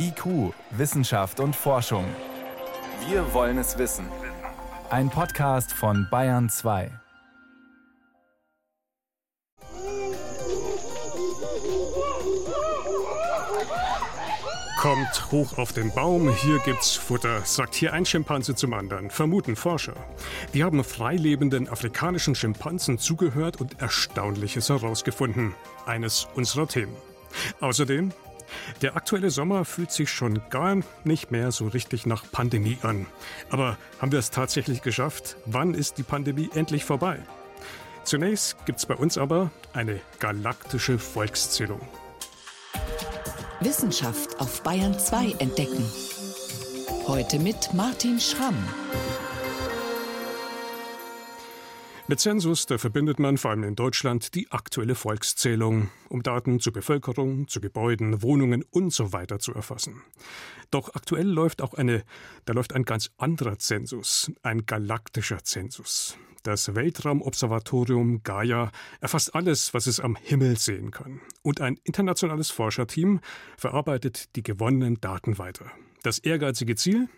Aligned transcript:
IQ, 0.00 0.54
Wissenschaft 0.70 1.40
und 1.40 1.56
Forschung. 1.56 2.04
Wir 3.08 3.32
wollen 3.34 3.58
es 3.58 3.78
wissen. 3.78 4.06
Ein 4.90 5.10
Podcast 5.10 5.72
von 5.72 6.06
Bayern 6.10 6.48
2. 6.48 6.90
Kommt 14.78 15.32
hoch 15.32 15.58
auf 15.58 15.72
den 15.72 15.92
Baum, 15.92 16.32
hier 16.32 16.60
gibt's 16.60 16.94
Futter, 16.94 17.40
sagt 17.40 17.74
hier 17.74 17.92
ein 17.92 18.06
Schimpanse 18.06 18.54
zum 18.54 18.74
anderen, 18.74 19.10
vermuten 19.10 19.56
Forscher. 19.56 19.94
Die 20.54 20.62
haben 20.62 20.84
freilebenden 20.84 21.68
afrikanischen 21.68 22.36
Schimpansen 22.36 22.98
zugehört 22.98 23.60
und 23.60 23.82
Erstaunliches 23.82 24.68
herausgefunden. 24.68 25.56
Eines 25.86 26.28
unserer 26.36 26.68
Themen. 26.68 26.94
Außerdem 27.60 28.12
der 28.82 28.96
aktuelle 28.96 29.30
Sommer 29.30 29.64
fühlt 29.64 29.90
sich 29.90 30.10
schon 30.10 30.40
gar 30.50 30.76
nicht 31.04 31.30
mehr 31.30 31.52
so 31.52 31.68
richtig 31.68 32.06
nach 32.06 32.24
Pandemie 32.30 32.78
an. 32.82 33.06
Aber 33.50 33.76
haben 34.00 34.12
wir 34.12 34.18
es 34.18 34.30
tatsächlich 34.30 34.82
geschafft? 34.82 35.36
Wann 35.46 35.74
ist 35.74 35.98
die 35.98 36.02
Pandemie 36.02 36.50
endlich 36.54 36.84
vorbei? 36.84 37.18
Zunächst 38.04 38.56
gibt 38.64 38.78
es 38.78 38.86
bei 38.86 38.94
uns 38.94 39.18
aber 39.18 39.50
eine 39.72 40.00
galaktische 40.18 40.98
Volkszählung. 40.98 41.80
Wissenschaft 43.60 44.40
auf 44.40 44.62
Bayern 44.62 44.98
2 44.98 45.32
entdecken. 45.40 45.84
Heute 47.06 47.38
mit 47.38 47.74
Martin 47.74 48.20
Schramm. 48.20 48.56
Mit 52.10 52.20
Zensus, 52.20 52.64
da 52.64 52.78
verbindet 52.78 53.18
man 53.18 53.36
vor 53.36 53.50
allem 53.50 53.64
in 53.64 53.76
Deutschland 53.76 54.34
die 54.34 54.50
aktuelle 54.50 54.94
Volkszählung, 54.94 55.90
um 56.08 56.22
Daten 56.22 56.58
zur 56.58 56.72
Bevölkerung, 56.72 57.48
zu 57.48 57.60
Gebäuden, 57.60 58.22
Wohnungen 58.22 58.64
und 58.70 58.94
so 58.94 59.12
weiter 59.12 59.38
zu 59.40 59.52
erfassen. 59.52 60.00
Doch 60.70 60.94
aktuell 60.94 61.26
läuft 61.28 61.60
auch 61.60 61.74
eine, 61.74 62.04
da 62.46 62.54
läuft 62.54 62.74
ein 62.74 62.84
ganz 62.86 63.10
anderer 63.18 63.58
Zensus, 63.58 64.32
ein 64.42 64.64
galaktischer 64.64 65.44
Zensus. 65.44 66.16
Das 66.44 66.74
Weltraumobservatorium 66.74 68.22
Gaia 68.22 68.72
erfasst 69.02 69.34
alles, 69.34 69.74
was 69.74 69.86
es 69.86 70.00
am 70.00 70.16
Himmel 70.16 70.56
sehen 70.56 70.90
kann. 70.90 71.20
Und 71.42 71.60
ein 71.60 71.78
internationales 71.84 72.50
Forscherteam 72.50 73.20
verarbeitet 73.58 74.34
die 74.34 74.42
gewonnenen 74.42 74.98
Daten 74.98 75.36
weiter. 75.36 75.70
Das 76.04 76.18
ehrgeizige 76.18 76.74
Ziel? 76.74 77.10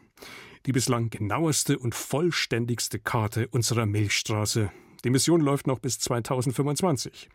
Die 0.66 0.72
bislang 0.72 1.10
genaueste 1.10 1.78
und 1.78 1.94
vollständigste 1.94 2.98
Karte 2.98 3.48
unserer 3.48 3.86
Milchstraße. 3.86 4.70
Die 5.04 5.10
Mission 5.10 5.40
läuft 5.40 5.66
noch 5.66 5.78
bis 5.78 5.98
2025. 5.98 7.30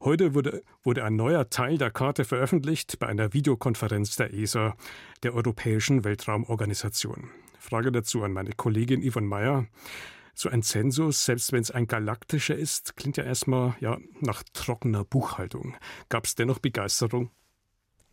Heute 0.00 0.34
wurde, 0.34 0.64
wurde 0.82 1.04
ein 1.04 1.14
neuer 1.14 1.48
Teil 1.48 1.78
der 1.78 1.90
Karte 1.90 2.24
veröffentlicht 2.24 2.98
bei 2.98 3.06
einer 3.06 3.32
Videokonferenz 3.32 4.16
der 4.16 4.34
ESA, 4.34 4.76
der 5.22 5.34
Europäischen 5.34 6.02
Weltraumorganisation. 6.02 7.30
Frage 7.60 7.92
dazu 7.92 8.24
an 8.24 8.32
meine 8.32 8.52
Kollegin 8.52 9.08
Yvonne 9.08 9.28
Meyer. 9.28 9.66
So 10.34 10.48
ein 10.48 10.64
Zensus, 10.64 11.24
selbst 11.24 11.52
wenn 11.52 11.62
es 11.62 11.70
ein 11.70 11.86
galaktischer 11.86 12.56
ist, 12.56 12.96
klingt 12.96 13.16
ja 13.16 13.22
erstmal 13.24 13.76
ja, 13.78 13.98
nach 14.20 14.42
trockener 14.52 15.04
Buchhaltung. 15.04 15.76
Gab 16.08 16.24
es 16.24 16.34
dennoch 16.34 16.58
Begeisterung? 16.58 17.30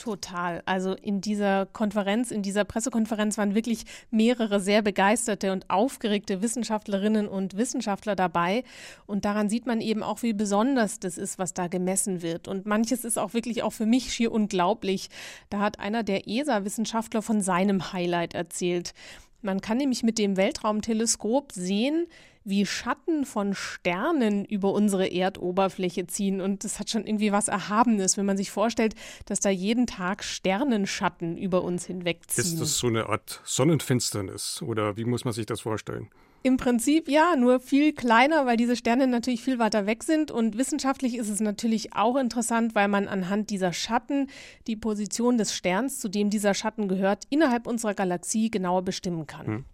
Total. 0.01 0.63
Also 0.65 0.95
in 0.95 1.21
dieser 1.21 1.67
Konferenz, 1.67 2.31
in 2.31 2.41
dieser 2.41 2.63
Pressekonferenz 2.63 3.37
waren 3.37 3.53
wirklich 3.53 3.83
mehrere 4.09 4.59
sehr 4.59 4.81
begeisterte 4.81 5.51
und 5.51 5.69
aufgeregte 5.69 6.41
Wissenschaftlerinnen 6.41 7.27
und 7.27 7.55
Wissenschaftler 7.55 8.15
dabei. 8.15 8.63
Und 9.05 9.25
daran 9.25 9.47
sieht 9.47 9.67
man 9.67 9.79
eben 9.79 10.01
auch, 10.01 10.23
wie 10.23 10.33
besonders 10.33 10.99
das 10.99 11.19
ist, 11.19 11.37
was 11.37 11.53
da 11.53 11.67
gemessen 11.67 12.23
wird. 12.23 12.47
Und 12.47 12.65
manches 12.65 13.05
ist 13.05 13.19
auch 13.19 13.35
wirklich 13.35 13.61
auch 13.61 13.73
für 13.73 13.85
mich 13.85 14.11
schier 14.11 14.31
unglaublich. 14.31 15.11
Da 15.51 15.59
hat 15.59 15.79
einer 15.79 16.01
der 16.01 16.27
ESA-Wissenschaftler 16.27 17.21
von 17.21 17.41
seinem 17.41 17.93
Highlight 17.93 18.33
erzählt. 18.33 18.95
Man 19.43 19.61
kann 19.61 19.77
nämlich 19.77 20.01
mit 20.01 20.17
dem 20.17 20.35
Weltraumteleskop 20.35 21.51
sehen, 21.51 22.07
wie 22.43 22.65
Schatten 22.65 23.25
von 23.25 23.53
Sternen 23.53 24.45
über 24.45 24.73
unsere 24.73 25.07
Erdoberfläche 25.07 26.07
ziehen. 26.07 26.41
Und 26.41 26.63
das 26.63 26.79
hat 26.79 26.89
schon 26.89 27.05
irgendwie 27.05 27.31
was 27.31 27.47
Erhabenes, 27.47 28.17
wenn 28.17 28.25
man 28.25 28.37
sich 28.37 28.51
vorstellt, 28.51 28.95
dass 29.25 29.39
da 29.39 29.49
jeden 29.49 29.87
Tag 29.87 30.23
Sternenschatten 30.23 31.37
über 31.37 31.63
uns 31.63 31.85
hinwegziehen. 31.85 32.45
Ist 32.45 32.59
das 32.59 32.77
so 32.77 32.87
eine 32.87 33.09
Art 33.09 33.41
Sonnenfinsternis 33.43 34.61
oder 34.61 34.97
wie 34.97 35.05
muss 35.05 35.25
man 35.25 35.33
sich 35.33 35.45
das 35.45 35.61
vorstellen? 35.61 36.09
Im 36.43 36.57
Prinzip 36.57 37.07
ja, 37.07 37.35
nur 37.35 37.59
viel 37.59 37.93
kleiner, 37.93 38.47
weil 38.47 38.57
diese 38.57 38.75
Sterne 38.75 39.05
natürlich 39.05 39.43
viel 39.43 39.59
weiter 39.59 39.85
weg 39.85 40.01
sind. 40.01 40.31
Und 40.31 40.57
wissenschaftlich 40.57 41.15
ist 41.15 41.29
es 41.29 41.39
natürlich 41.39 41.93
auch 41.93 42.15
interessant, 42.15 42.73
weil 42.73 42.87
man 42.87 43.07
anhand 43.07 43.51
dieser 43.51 43.73
Schatten 43.73 44.27
die 44.65 44.75
Position 44.75 45.37
des 45.37 45.53
Sterns, 45.53 45.99
zu 45.99 46.09
dem 46.09 46.31
dieser 46.31 46.55
Schatten 46.55 46.87
gehört, 46.87 47.25
innerhalb 47.29 47.67
unserer 47.67 47.93
Galaxie 47.93 48.49
genauer 48.49 48.81
bestimmen 48.81 49.27
kann. 49.27 49.45
Hm. 49.45 49.65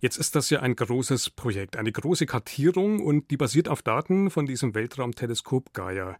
Jetzt 0.00 0.16
ist 0.16 0.34
das 0.34 0.50
ja 0.50 0.60
ein 0.60 0.76
großes 0.76 1.30
Projekt, 1.30 1.76
eine 1.76 1.92
große 1.92 2.26
Kartierung 2.26 3.04
und 3.04 3.30
die 3.30 3.36
basiert 3.36 3.68
auf 3.68 3.82
Daten 3.82 4.30
von 4.30 4.46
diesem 4.46 4.74
Weltraumteleskop 4.74 5.72
Gaia, 5.74 6.16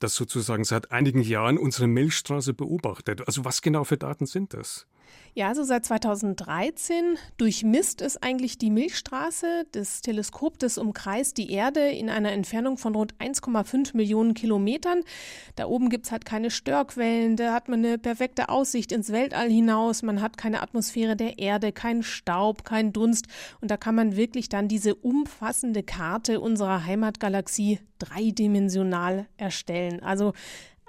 das 0.00 0.14
sozusagen 0.14 0.64
seit 0.64 0.90
einigen 0.90 1.22
Jahren 1.22 1.58
unsere 1.58 1.86
Milchstraße 1.86 2.54
beobachtet. 2.54 3.26
Also 3.26 3.44
was 3.44 3.62
genau 3.62 3.84
für 3.84 3.96
Daten 3.96 4.26
sind 4.26 4.54
das? 4.54 4.86
Ja, 5.34 5.48
also 5.48 5.64
seit 5.64 5.86
2013 5.86 7.16
durchmisst 7.38 8.02
es 8.02 8.22
eigentlich 8.22 8.58
die 8.58 8.70
Milchstraße. 8.70 9.64
Das 9.72 10.02
Teleskop, 10.02 10.58
das 10.58 10.76
umkreist 10.76 11.38
die 11.38 11.50
Erde 11.50 11.88
in 11.88 12.10
einer 12.10 12.32
Entfernung 12.32 12.76
von 12.76 12.94
rund 12.94 13.14
1,5 13.14 13.96
Millionen 13.96 14.34
Kilometern. 14.34 15.04
Da 15.56 15.66
oben 15.66 15.88
gibt 15.88 16.04
es 16.04 16.12
halt 16.12 16.26
keine 16.26 16.50
Störquellen, 16.50 17.36
da 17.36 17.54
hat 17.54 17.70
man 17.70 17.78
eine 17.78 17.96
perfekte 17.96 18.50
Aussicht 18.50 18.92
ins 18.92 19.10
Weltall 19.10 19.48
hinaus, 19.48 20.02
man 20.02 20.20
hat 20.20 20.36
keine 20.36 20.60
Atmosphäre 20.60 21.16
der 21.16 21.38
Erde, 21.38 21.72
keinen 21.72 22.02
Staub, 22.02 22.64
keinen 22.64 22.92
Dunst. 22.92 23.26
Und 23.62 23.70
da 23.70 23.78
kann 23.78 23.94
man 23.94 24.16
wirklich 24.16 24.50
dann 24.50 24.68
diese 24.68 24.94
umfassende 24.94 25.82
Karte 25.82 26.40
unserer 26.40 26.84
Heimatgalaxie 26.84 27.78
dreidimensional 27.98 29.26
erstellen. 29.38 30.02
Also 30.02 30.34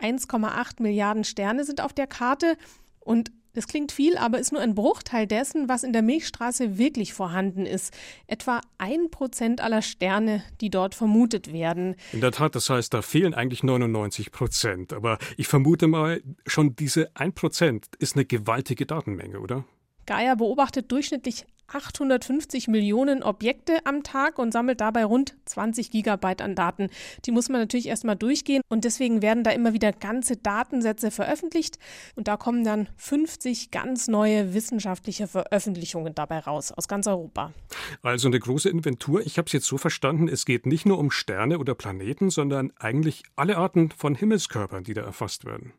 1,8 0.02 0.82
Milliarden 0.82 1.24
Sterne 1.24 1.64
sind 1.64 1.80
auf 1.80 1.94
der 1.94 2.08
Karte 2.08 2.58
und 3.00 3.32
das 3.54 3.68
klingt 3.68 3.92
viel, 3.92 4.18
aber 4.18 4.40
ist 4.40 4.52
nur 4.52 4.62
ein 4.62 4.76
Bruchteil 4.76 5.28
dessen, 5.28 5.70
was 5.70 5.84
in 5.84 5.94
der 5.94 6.02
Milchstraße 6.02 6.78
wirklich 6.78 7.14
vorhanden 7.14 7.66
ist. 7.66 7.94
Etwa 8.28 8.62
ein 8.78 9.10
Prozent 9.12 9.62
aller 9.62 9.82
Sterne, 9.82 10.44
die 10.60 10.70
dort 10.70 10.96
vermutet 10.96 11.54
werden. 11.54 11.96
In 12.12 12.22
der 12.22 12.32
Tat, 12.32 12.56
das 12.56 12.70
heißt, 12.70 12.94
da 12.94 13.02
fehlen 13.02 13.34
eigentlich 13.34 13.64
99 13.64 14.32
Prozent. 14.32 14.94
Aber 14.94 15.20
ich 15.38 15.48
vermute 15.48 15.88
mal, 15.88 16.22
schon 16.48 16.76
diese 16.76 17.16
ein 17.16 17.34
Prozent 17.34 17.88
ist 18.00 18.16
eine 18.16 18.26
gewaltige 18.26 18.86
Datenmenge, 18.86 19.40
oder? 19.40 19.66
Gaia 20.06 20.36
beobachtet 20.36 20.92
durchschnittlich 20.92 21.46
850 21.74 22.68
Millionen 22.68 23.24
Objekte 23.24 23.86
am 23.86 24.04
Tag 24.04 24.40
und 24.40 24.52
sammelt 24.52 24.82
dabei 24.82 25.06
rund 25.06 25.36
20 25.46 25.92
Gigabyte 25.92 26.42
an 26.42 26.56
Daten. 26.56 26.90
Die 27.26 27.32
muss 27.32 27.50
man 27.50 27.62
natürlich 27.62 27.88
erstmal 27.88 28.16
durchgehen 28.16 28.62
und 28.70 28.86
deswegen 28.86 29.22
werden 29.22 29.44
da 29.44 29.52
immer 29.52 29.74
wieder 29.74 29.92
ganze 29.92 30.38
Datensätze 30.38 31.12
veröffentlicht 31.12 31.80
und 32.16 32.28
da 32.28 32.38
kommen 32.38 32.64
dann 32.64 32.90
50 32.98 33.72
ganz 33.72 34.08
neue 34.08 34.54
wissenschaftliche 34.54 35.28
Veröffentlichungen 35.28 36.16
dabei 36.16 36.40
raus 36.40 36.72
aus 36.72 36.88
ganz 36.88 37.08
Europa. 37.08 37.52
Also 38.02 38.28
eine 38.28 38.40
große 38.40 38.70
Inventur. 38.70 39.22
Ich 39.26 39.38
habe 39.38 39.48
es 39.48 39.54
jetzt 39.54 39.66
so 39.66 39.78
verstanden, 39.78 40.28
es 40.28 40.46
geht 40.46 40.66
nicht 40.66 40.86
nur 40.86 41.00
um 41.00 41.12
Sterne 41.12 41.60
oder 41.60 41.76
Planeten, 41.76 42.30
sondern 42.30 42.72
eigentlich 42.80 43.24
alle 43.36 43.58
Arten 43.58 43.92
von 43.92 44.16
Himmelskörpern, 44.16 44.84
die 44.84 44.94
da 44.94 45.02
erfasst 45.02 45.46
werden. 45.46 45.74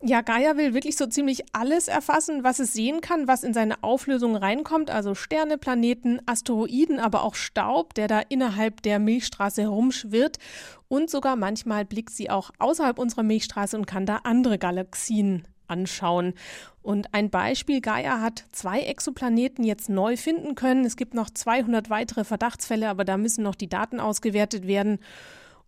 Ja, 0.00 0.20
Gaia 0.20 0.56
will 0.56 0.74
wirklich 0.74 0.96
so 0.96 1.06
ziemlich 1.06 1.42
alles 1.52 1.88
erfassen, 1.88 2.44
was 2.44 2.60
es 2.60 2.72
sehen 2.72 3.00
kann, 3.00 3.26
was 3.26 3.42
in 3.42 3.52
seine 3.52 3.82
Auflösung 3.82 4.36
reinkommt, 4.36 4.90
also 4.90 5.16
Sterne, 5.16 5.58
Planeten, 5.58 6.20
Asteroiden, 6.24 7.00
aber 7.00 7.24
auch 7.24 7.34
Staub, 7.34 7.94
der 7.94 8.06
da 8.06 8.20
innerhalb 8.20 8.80
der 8.82 9.00
Milchstraße 9.00 9.62
herumschwirrt. 9.62 10.38
Und 10.86 11.10
sogar 11.10 11.34
manchmal 11.34 11.84
blickt 11.84 12.10
sie 12.10 12.30
auch 12.30 12.52
außerhalb 12.60 12.96
unserer 12.96 13.24
Milchstraße 13.24 13.76
und 13.76 13.86
kann 13.86 14.06
da 14.06 14.20
andere 14.22 14.56
Galaxien 14.56 15.42
anschauen. 15.66 16.34
Und 16.80 17.12
ein 17.12 17.28
Beispiel, 17.28 17.80
Gaia 17.80 18.20
hat 18.20 18.44
zwei 18.52 18.80
Exoplaneten 18.80 19.64
jetzt 19.64 19.88
neu 19.88 20.16
finden 20.16 20.54
können. 20.54 20.84
Es 20.84 20.96
gibt 20.96 21.12
noch 21.12 21.28
200 21.28 21.90
weitere 21.90 22.22
Verdachtsfälle, 22.22 22.88
aber 22.88 23.04
da 23.04 23.16
müssen 23.16 23.42
noch 23.42 23.56
die 23.56 23.68
Daten 23.68 23.98
ausgewertet 23.98 24.66
werden. 24.66 25.00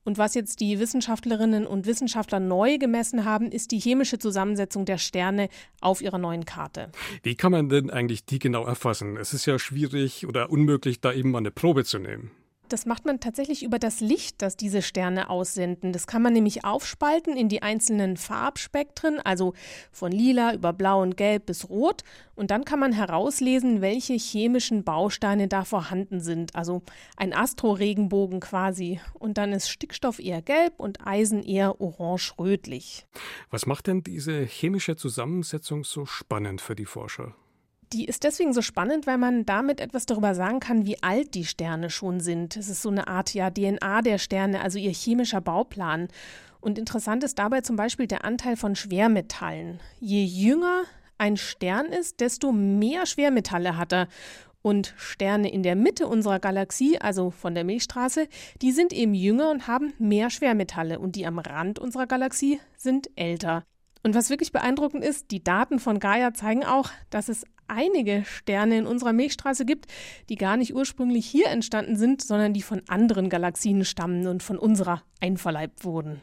Und 0.04 0.16
was 0.16 0.34
jetzt 0.34 0.60
die 0.60 0.78
Wissenschaftlerinnen 0.78 1.66
und 1.66 1.86
Wissenschaftler 1.86 2.40
neu 2.40 2.78
gemessen 2.78 3.24
haben, 3.24 3.52
ist 3.52 3.70
die 3.70 3.78
chemische 3.78 4.18
Zusammensetzung 4.18 4.84
der 4.86 4.98
Sterne 4.98 5.48
auf 5.80 6.00
ihrer 6.00 6.18
neuen 6.18 6.46
Karte. 6.46 6.90
Wie 7.22 7.34
kann 7.34 7.52
man 7.52 7.68
denn 7.68 7.90
eigentlich 7.90 8.24
die 8.24 8.38
genau 8.38 8.64
erfassen? 8.64 9.16
Es 9.16 9.34
ist 9.34 9.46
ja 9.46 9.58
schwierig 9.58 10.26
oder 10.26 10.50
unmöglich, 10.50 11.00
da 11.00 11.12
eben 11.12 11.30
mal 11.30 11.38
eine 11.38 11.50
Probe 11.50 11.84
zu 11.84 11.98
nehmen. 11.98 12.30
Das 12.70 12.86
macht 12.86 13.04
man 13.04 13.18
tatsächlich 13.18 13.64
über 13.64 13.80
das 13.80 13.98
Licht, 13.98 14.40
das 14.42 14.56
diese 14.56 14.80
Sterne 14.80 15.28
aussenden. 15.28 15.92
Das 15.92 16.06
kann 16.06 16.22
man 16.22 16.32
nämlich 16.32 16.64
aufspalten 16.64 17.36
in 17.36 17.48
die 17.48 17.62
einzelnen 17.62 18.16
Farbspektren, 18.16 19.18
also 19.18 19.54
von 19.90 20.12
lila 20.12 20.54
über 20.54 20.72
blau 20.72 21.02
und 21.02 21.16
gelb 21.16 21.46
bis 21.46 21.68
rot. 21.68 22.04
Und 22.36 22.52
dann 22.52 22.64
kann 22.64 22.78
man 22.78 22.92
herauslesen, 22.92 23.80
welche 23.80 24.14
chemischen 24.14 24.84
Bausteine 24.84 25.48
da 25.48 25.64
vorhanden 25.64 26.20
sind. 26.20 26.54
Also 26.54 26.82
ein 27.16 27.34
Astroregenbogen 27.34 28.38
quasi. 28.38 29.00
Und 29.14 29.36
dann 29.36 29.50
ist 29.50 29.68
Stickstoff 29.68 30.20
eher 30.20 30.40
gelb 30.40 30.78
und 30.78 31.04
Eisen 31.04 31.42
eher 31.42 31.80
orange-rötlich. 31.80 33.04
Was 33.50 33.66
macht 33.66 33.88
denn 33.88 34.04
diese 34.04 34.44
chemische 34.44 34.94
Zusammensetzung 34.94 35.82
so 35.82 36.06
spannend 36.06 36.60
für 36.60 36.76
die 36.76 36.86
Forscher? 36.86 37.34
Die 37.92 38.04
ist 38.04 38.22
deswegen 38.22 38.52
so 38.52 38.62
spannend, 38.62 39.08
weil 39.08 39.18
man 39.18 39.44
damit 39.44 39.80
etwas 39.80 40.06
darüber 40.06 40.36
sagen 40.36 40.60
kann, 40.60 40.86
wie 40.86 41.02
alt 41.02 41.34
die 41.34 41.44
Sterne 41.44 41.90
schon 41.90 42.20
sind. 42.20 42.56
Es 42.56 42.68
ist 42.68 42.82
so 42.82 42.88
eine 42.88 43.08
Art 43.08 43.34
ja, 43.34 43.50
DNA 43.50 44.02
der 44.02 44.18
Sterne, 44.18 44.60
also 44.60 44.78
ihr 44.78 44.92
chemischer 44.92 45.40
Bauplan. 45.40 46.06
Und 46.60 46.78
interessant 46.78 47.24
ist 47.24 47.38
dabei 47.40 47.62
zum 47.62 47.74
Beispiel 47.74 48.06
der 48.06 48.24
Anteil 48.24 48.56
von 48.56 48.76
Schwermetallen. 48.76 49.80
Je 49.98 50.22
jünger 50.22 50.82
ein 51.18 51.36
Stern 51.36 51.86
ist, 51.86 52.20
desto 52.20 52.52
mehr 52.52 53.06
Schwermetalle 53.06 53.76
hat 53.76 53.92
er. 53.92 54.08
Und 54.62 54.94
Sterne 54.96 55.50
in 55.50 55.62
der 55.62 55.74
Mitte 55.74 56.06
unserer 56.06 56.38
Galaxie, 56.38 56.98
also 57.00 57.30
von 57.30 57.54
der 57.54 57.64
Milchstraße, 57.64 58.28
die 58.62 58.72
sind 58.72 58.92
eben 58.92 59.14
jünger 59.14 59.50
und 59.50 59.66
haben 59.66 59.94
mehr 59.98 60.30
Schwermetalle. 60.30 61.00
Und 61.00 61.16
die 61.16 61.26
am 61.26 61.38
Rand 61.38 61.78
unserer 61.78 62.06
Galaxie 62.06 62.60
sind 62.76 63.10
älter. 63.16 63.64
Und 64.02 64.14
was 64.14 64.30
wirklich 64.30 64.52
beeindruckend 64.52 65.04
ist, 65.04 65.30
die 65.30 65.42
Daten 65.42 65.78
von 65.78 65.98
Gaia 65.98 66.32
zeigen 66.32 66.64
auch, 66.64 66.90
dass 67.10 67.28
es 67.28 67.44
einige 67.70 68.24
Sterne 68.26 68.78
in 68.78 68.86
unserer 68.86 69.12
Milchstraße 69.12 69.64
gibt, 69.64 69.86
die 70.28 70.36
gar 70.36 70.56
nicht 70.56 70.74
ursprünglich 70.74 71.26
hier 71.26 71.46
entstanden 71.46 71.96
sind, 71.96 72.22
sondern 72.22 72.52
die 72.52 72.62
von 72.62 72.82
anderen 72.88 73.28
Galaxien 73.28 73.84
stammen 73.84 74.26
und 74.26 74.42
von 74.42 74.58
unserer 74.58 75.02
einverleibt 75.20 75.84
wurden. 75.84 76.20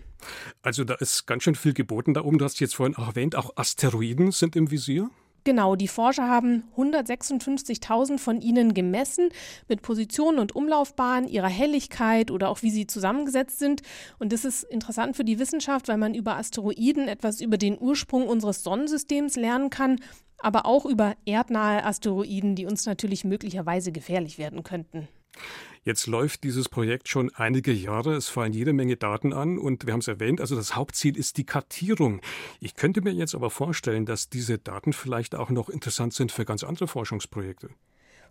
Also 0.62 0.84
da 0.84 0.96
ist 0.96 1.26
ganz 1.28 1.44
schön 1.44 1.56
viel 1.56 1.74
geboten 1.74 2.14
da 2.14 2.24
oben. 2.24 2.38
Du 2.38 2.46
hast 2.46 2.60
jetzt 2.60 2.76
vorhin 2.76 2.96
auch 2.96 3.08
erwähnt, 3.08 3.36
auch 3.36 3.56
Asteroiden 3.56 4.32
sind 4.32 4.56
im 4.56 4.72
Visier. 4.72 5.10
Genau, 5.48 5.78
die 5.78 5.88
Forscher 5.88 6.28
haben 6.28 6.66
156.000 6.76 8.18
von 8.18 8.42
ihnen 8.42 8.74
gemessen 8.74 9.30
mit 9.70 9.82
Positionen 9.82 10.40
und 10.40 10.54
Umlaufbahnen, 10.58 11.30
ihrer 11.30 11.48
Helligkeit 11.48 12.32
oder 12.32 12.50
auch 12.50 12.64
wie 12.64 12.70
sie 12.70 12.86
zusammengesetzt 12.86 13.58
sind. 13.58 13.82
Und 14.20 14.34
das 14.34 14.44
ist 14.44 14.64
interessant 14.64 15.16
für 15.16 15.24
die 15.24 15.40
Wissenschaft, 15.40 15.88
weil 15.88 15.96
man 15.96 16.16
über 16.16 16.36
Asteroiden 16.36 17.08
etwas 17.08 17.40
über 17.40 17.58
den 17.58 17.80
Ursprung 17.80 18.28
unseres 18.28 18.62
Sonnensystems 18.62 19.38
lernen 19.38 19.70
kann, 19.70 20.02
aber 20.38 20.66
auch 20.66 20.86
über 20.86 21.16
erdnahe 21.26 21.86
Asteroiden, 21.86 22.56
die 22.56 22.66
uns 22.66 22.86
natürlich 22.86 23.24
möglicherweise 23.24 23.94
gefährlich 23.94 24.38
werden 24.38 24.64
könnten. 24.64 25.08
Jetzt 25.88 26.06
läuft 26.06 26.44
dieses 26.44 26.68
Projekt 26.68 27.08
schon 27.08 27.34
einige 27.34 27.72
Jahre. 27.72 28.16
Es 28.16 28.28
fallen 28.28 28.52
jede 28.52 28.74
Menge 28.74 28.98
Daten 28.98 29.32
an 29.32 29.58
und 29.58 29.86
wir 29.86 29.94
haben 29.94 30.02
es 30.02 30.10
erwähnt, 30.10 30.42
also 30.42 30.54
das 30.54 30.76
Hauptziel 30.76 31.18
ist 31.18 31.38
die 31.38 31.46
Kartierung. 31.46 32.20
Ich 32.60 32.76
könnte 32.76 33.00
mir 33.00 33.14
jetzt 33.14 33.34
aber 33.34 33.50
vorstellen, 33.50 34.06
dass 34.06 34.28
diese 34.28 34.58
Daten 34.58 34.92
vielleicht 34.92 35.34
auch 35.34 35.50
noch 35.50 35.70
interessant 35.70 36.14
sind 36.14 36.34
für 36.34 36.44
ganz 36.44 36.66
andere 36.66 36.90
Forschungsprojekte. 36.90 37.70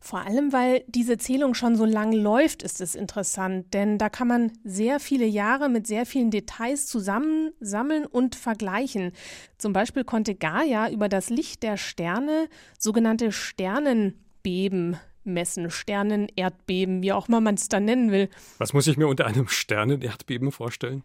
Vor 0.01 0.19
allem, 0.19 0.53
weil 0.53 0.85
diese 0.87 1.17
Zählung 1.17 1.55
schon 1.55 1.77
so 1.77 1.87
lang 1.87 2.13
läuft, 2.13 2.63
ist 2.63 2.83
es 2.83 2.95
interessant, 2.95 3.73
denn 3.73 3.97
da 3.97 4.11
kann 4.11 4.29
man 4.29 4.53
sehr 4.63 5.01
viele 5.01 5.25
Jahre 5.25 5.71
mit 5.71 5.87
sehr 5.87 6.05
vielen 6.05 6.31
Details 6.31 6.87
zusammensammeln 6.87 8.05
und 8.05 8.35
vergleichen. 8.35 9.13
Zum 9.57 9.73
Beispiel 9.73 10.05
konnte 10.05 10.35
Gaia 10.35 10.91
über 10.91 11.09
das 11.09 11.31
Licht 11.31 11.63
der 11.63 11.79
Sterne 11.79 12.51
sogenannte 12.79 13.33
Sternenbeben 13.33 14.99
messen, 15.27 15.71
Sternen, 15.71 16.29
Erdbeben, 16.37 17.03
wie 17.03 17.13
auch 17.13 17.29
immer 17.29 17.41
man 17.41 17.57
es 17.57 17.69
dann 17.69 17.85
nennen 17.85 18.11
will. 18.11 18.29
Was 18.59 18.73
muss 18.73 18.87
ich 18.87 18.97
mir 18.97 19.09
unter 19.09 19.27
einem 19.27 19.49
Sternenerdbeben 19.49 20.53
vorstellen? 20.53 21.03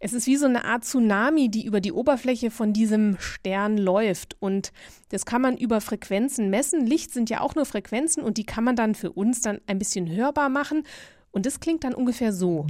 Es 0.00 0.12
ist 0.12 0.26
wie 0.26 0.36
so 0.36 0.46
eine 0.46 0.64
Art 0.64 0.84
Tsunami, 0.84 1.48
die 1.48 1.64
über 1.64 1.80
die 1.80 1.92
Oberfläche 1.92 2.50
von 2.50 2.72
diesem 2.72 3.16
Stern 3.18 3.78
läuft. 3.78 4.36
Und 4.40 4.72
das 5.10 5.24
kann 5.24 5.42
man 5.42 5.56
über 5.56 5.80
Frequenzen 5.80 6.50
messen. 6.50 6.86
Licht 6.86 7.12
sind 7.12 7.30
ja 7.30 7.40
auch 7.40 7.54
nur 7.54 7.66
Frequenzen 7.66 8.22
und 8.22 8.36
die 8.36 8.44
kann 8.44 8.64
man 8.64 8.76
dann 8.76 8.94
für 8.94 9.12
uns 9.12 9.40
dann 9.40 9.60
ein 9.66 9.78
bisschen 9.78 10.10
hörbar 10.10 10.48
machen. 10.48 10.84
Und 11.30 11.46
das 11.46 11.60
klingt 11.60 11.84
dann 11.84 11.94
ungefähr 11.94 12.32
so. 12.32 12.66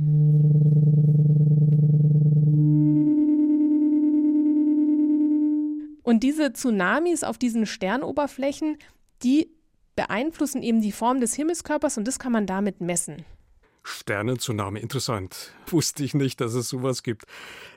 Und 6.02 6.22
diese 6.22 6.52
Tsunamis 6.52 7.25
auf 7.25 7.38
diesen 7.38 7.64
Sternoberflächen, 7.64 8.76
die 9.22 9.49
beeinflussen 10.02 10.62
eben 10.62 10.81
die 10.81 10.93
Form 10.93 11.20
des 11.20 11.34
Himmelskörpers 11.34 11.96
und 11.96 12.08
das 12.08 12.19
kann 12.19 12.32
man 12.32 12.46
damit 12.46 12.81
messen. 12.81 13.25
Sternenzunahme, 13.84 14.81
interessant. 14.81 15.52
Wusste 15.66 16.04
ich 16.04 16.14
nicht, 16.14 16.40
dass 16.40 16.54
es 16.54 16.69
sowas 16.69 17.02
gibt. 17.02 17.25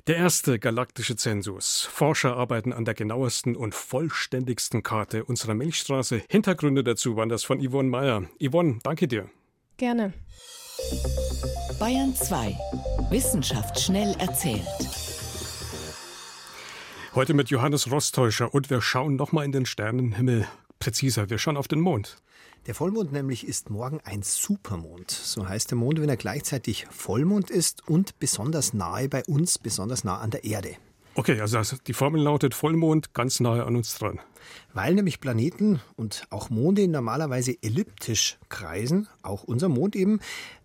Der 0.07 0.17
erste 0.17 0.59
galaktische 0.59 1.15
Zensus. 1.15 1.81
Forscher 1.91 2.35
arbeiten 2.35 2.73
an 2.73 2.85
der 2.85 2.93
genauesten 2.93 3.55
und 3.55 3.75
vollständigsten 3.75 4.83
Karte 4.83 5.23
unserer 5.25 5.53
Milchstraße. 5.53 6.23
Hintergründe 6.29 6.83
dazu 6.83 7.15
waren 7.15 7.29
das 7.29 7.43
von 7.43 7.59
Yvonne 7.59 7.89
Meyer. 7.89 8.23
Yvonne, 8.39 8.79
danke 8.83 9.07
dir. 9.07 9.29
Gerne. 9.77 10.13
Bayern 11.79 12.15
2. 12.15 12.57
Wissenschaft 13.09 13.79
schnell 13.79 14.15
erzählt. 14.19 14.65
Heute 17.13 17.33
mit 17.33 17.49
Johannes 17.49 17.91
Rostäuscher 17.91 18.53
und 18.53 18.69
wir 18.69 18.81
schauen 18.81 19.15
nochmal 19.15 19.45
in 19.45 19.51
den 19.51 19.65
Sternenhimmel 19.65 20.47
präziser. 20.85 21.31
Wir 21.31 21.39
schauen 21.39 21.57
auf 21.57 21.67
den 21.67 21.79
Mond. 21.79 22.17
Der 22.67 22.75
Vollmond 22.75 23.11
nämlich 23.11 23.47
ist 23.47 23.71
morgen 23.71 24.01
ein 24.03 24.21
Supermond. 24.21 25.09
So 25.09 25.49
heißt 25.49 25.71
der 25.71 25.79
Mond, 25.79 25.99
wenn 25.99 26.09
er 26.09 26.15
gleichzeitig 26.15 26.85
Vollmond 26.91 27.49
ist 27.49 27.87
und 27.89 28.19
besonders 28.19 28.75
nahe 28.75 29.09
bei 29.09 29.23
uns, 29.25 29.57
besonders 29.57 30.03
nah 30.03 30.19
an 30.19 30.29
der 30.29 30.43
Erde. 30.43 30.75
Okay, 31.15 31.41
also 31.41 31.59
die 31.87 31.93
Formel 31.93 32.21
lautet 32.21 32.53
Vollmond 32.53 33.15
ganz 33.15 33.39
nahe 33.39 33.65
an 33.65 33.75
uns 33.75 33.97
dran. 33.97 34.19
Weil 34.75 34.93
nämlich 34.93 35.19
Planeten 35.19 35.81
und 35.95 36.27
auch 36.29 36.51
Monde 36.51 36.87
normalerweise 36.87 37.55
elliptisch 37.63 38.37
kreisen, 38.49 39.07
auch 39.23 39.43
unser 39.43 39.69
Mond 39.69 39.95
eben, 39.95 40.19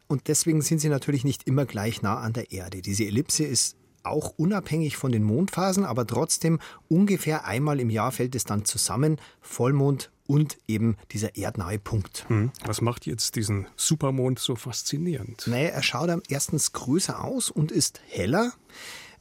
und 0.06 0.28
deswegen 0.28 0.61
sind 0.61 0.81
sie 0.81 0.90
natürlich 0.90 1.25
nicht 1.25 1.46
immer 1.46 1.64
gleich 1.64 2.02
nah 2.02 2.19
an 2.19 2.34
der 2.34 2.52
Erde. 2.52 2.82
Diese 2.82 3.05
Ellipse 3.05 3.44
ist 3.44 3.76
auch 4.02 4.35
unabhängig 4.37 4.97
von 4.97 5.12
den 5.12 5.23
Mondphasen, 5.23 5.85
aber 5.85 6.06
trotzdem 6.06 6.58
ungefähr 6.88 7.44
einmal 7.44 7.81
im 7.81 7.91
Jahr 7.91 8.12
fällt 8.12 8.35
es 8.35 8.44
dann 8.44 8.64
zusammen, 8.64 9.20
Vollmond 9.41 10.11
und 10.26 10.58
eben 10.69 10.97
dieser 11.11 11.37
erdnahe 11.37 11.79
Punkt. 11.79 12.25
Hm. 12.29 12.52
Was 12.64 12.81
macht 12.81 13.06
jetzt 13.06 13.35
diesen 13.35 13.67
Supermond 13.76 14.38
so 14.38 14.55
faszinierend? 14.55 15.44
Naja, 15.47 15.70
er 15.70 15.82
schaut 15.82 16.11
erstens 16.29 16.73
größer 16.73 17.25
aus 17.25 17.50
und 17.50 17.73
ist 17.73 18.00
heller. 18.08 18.52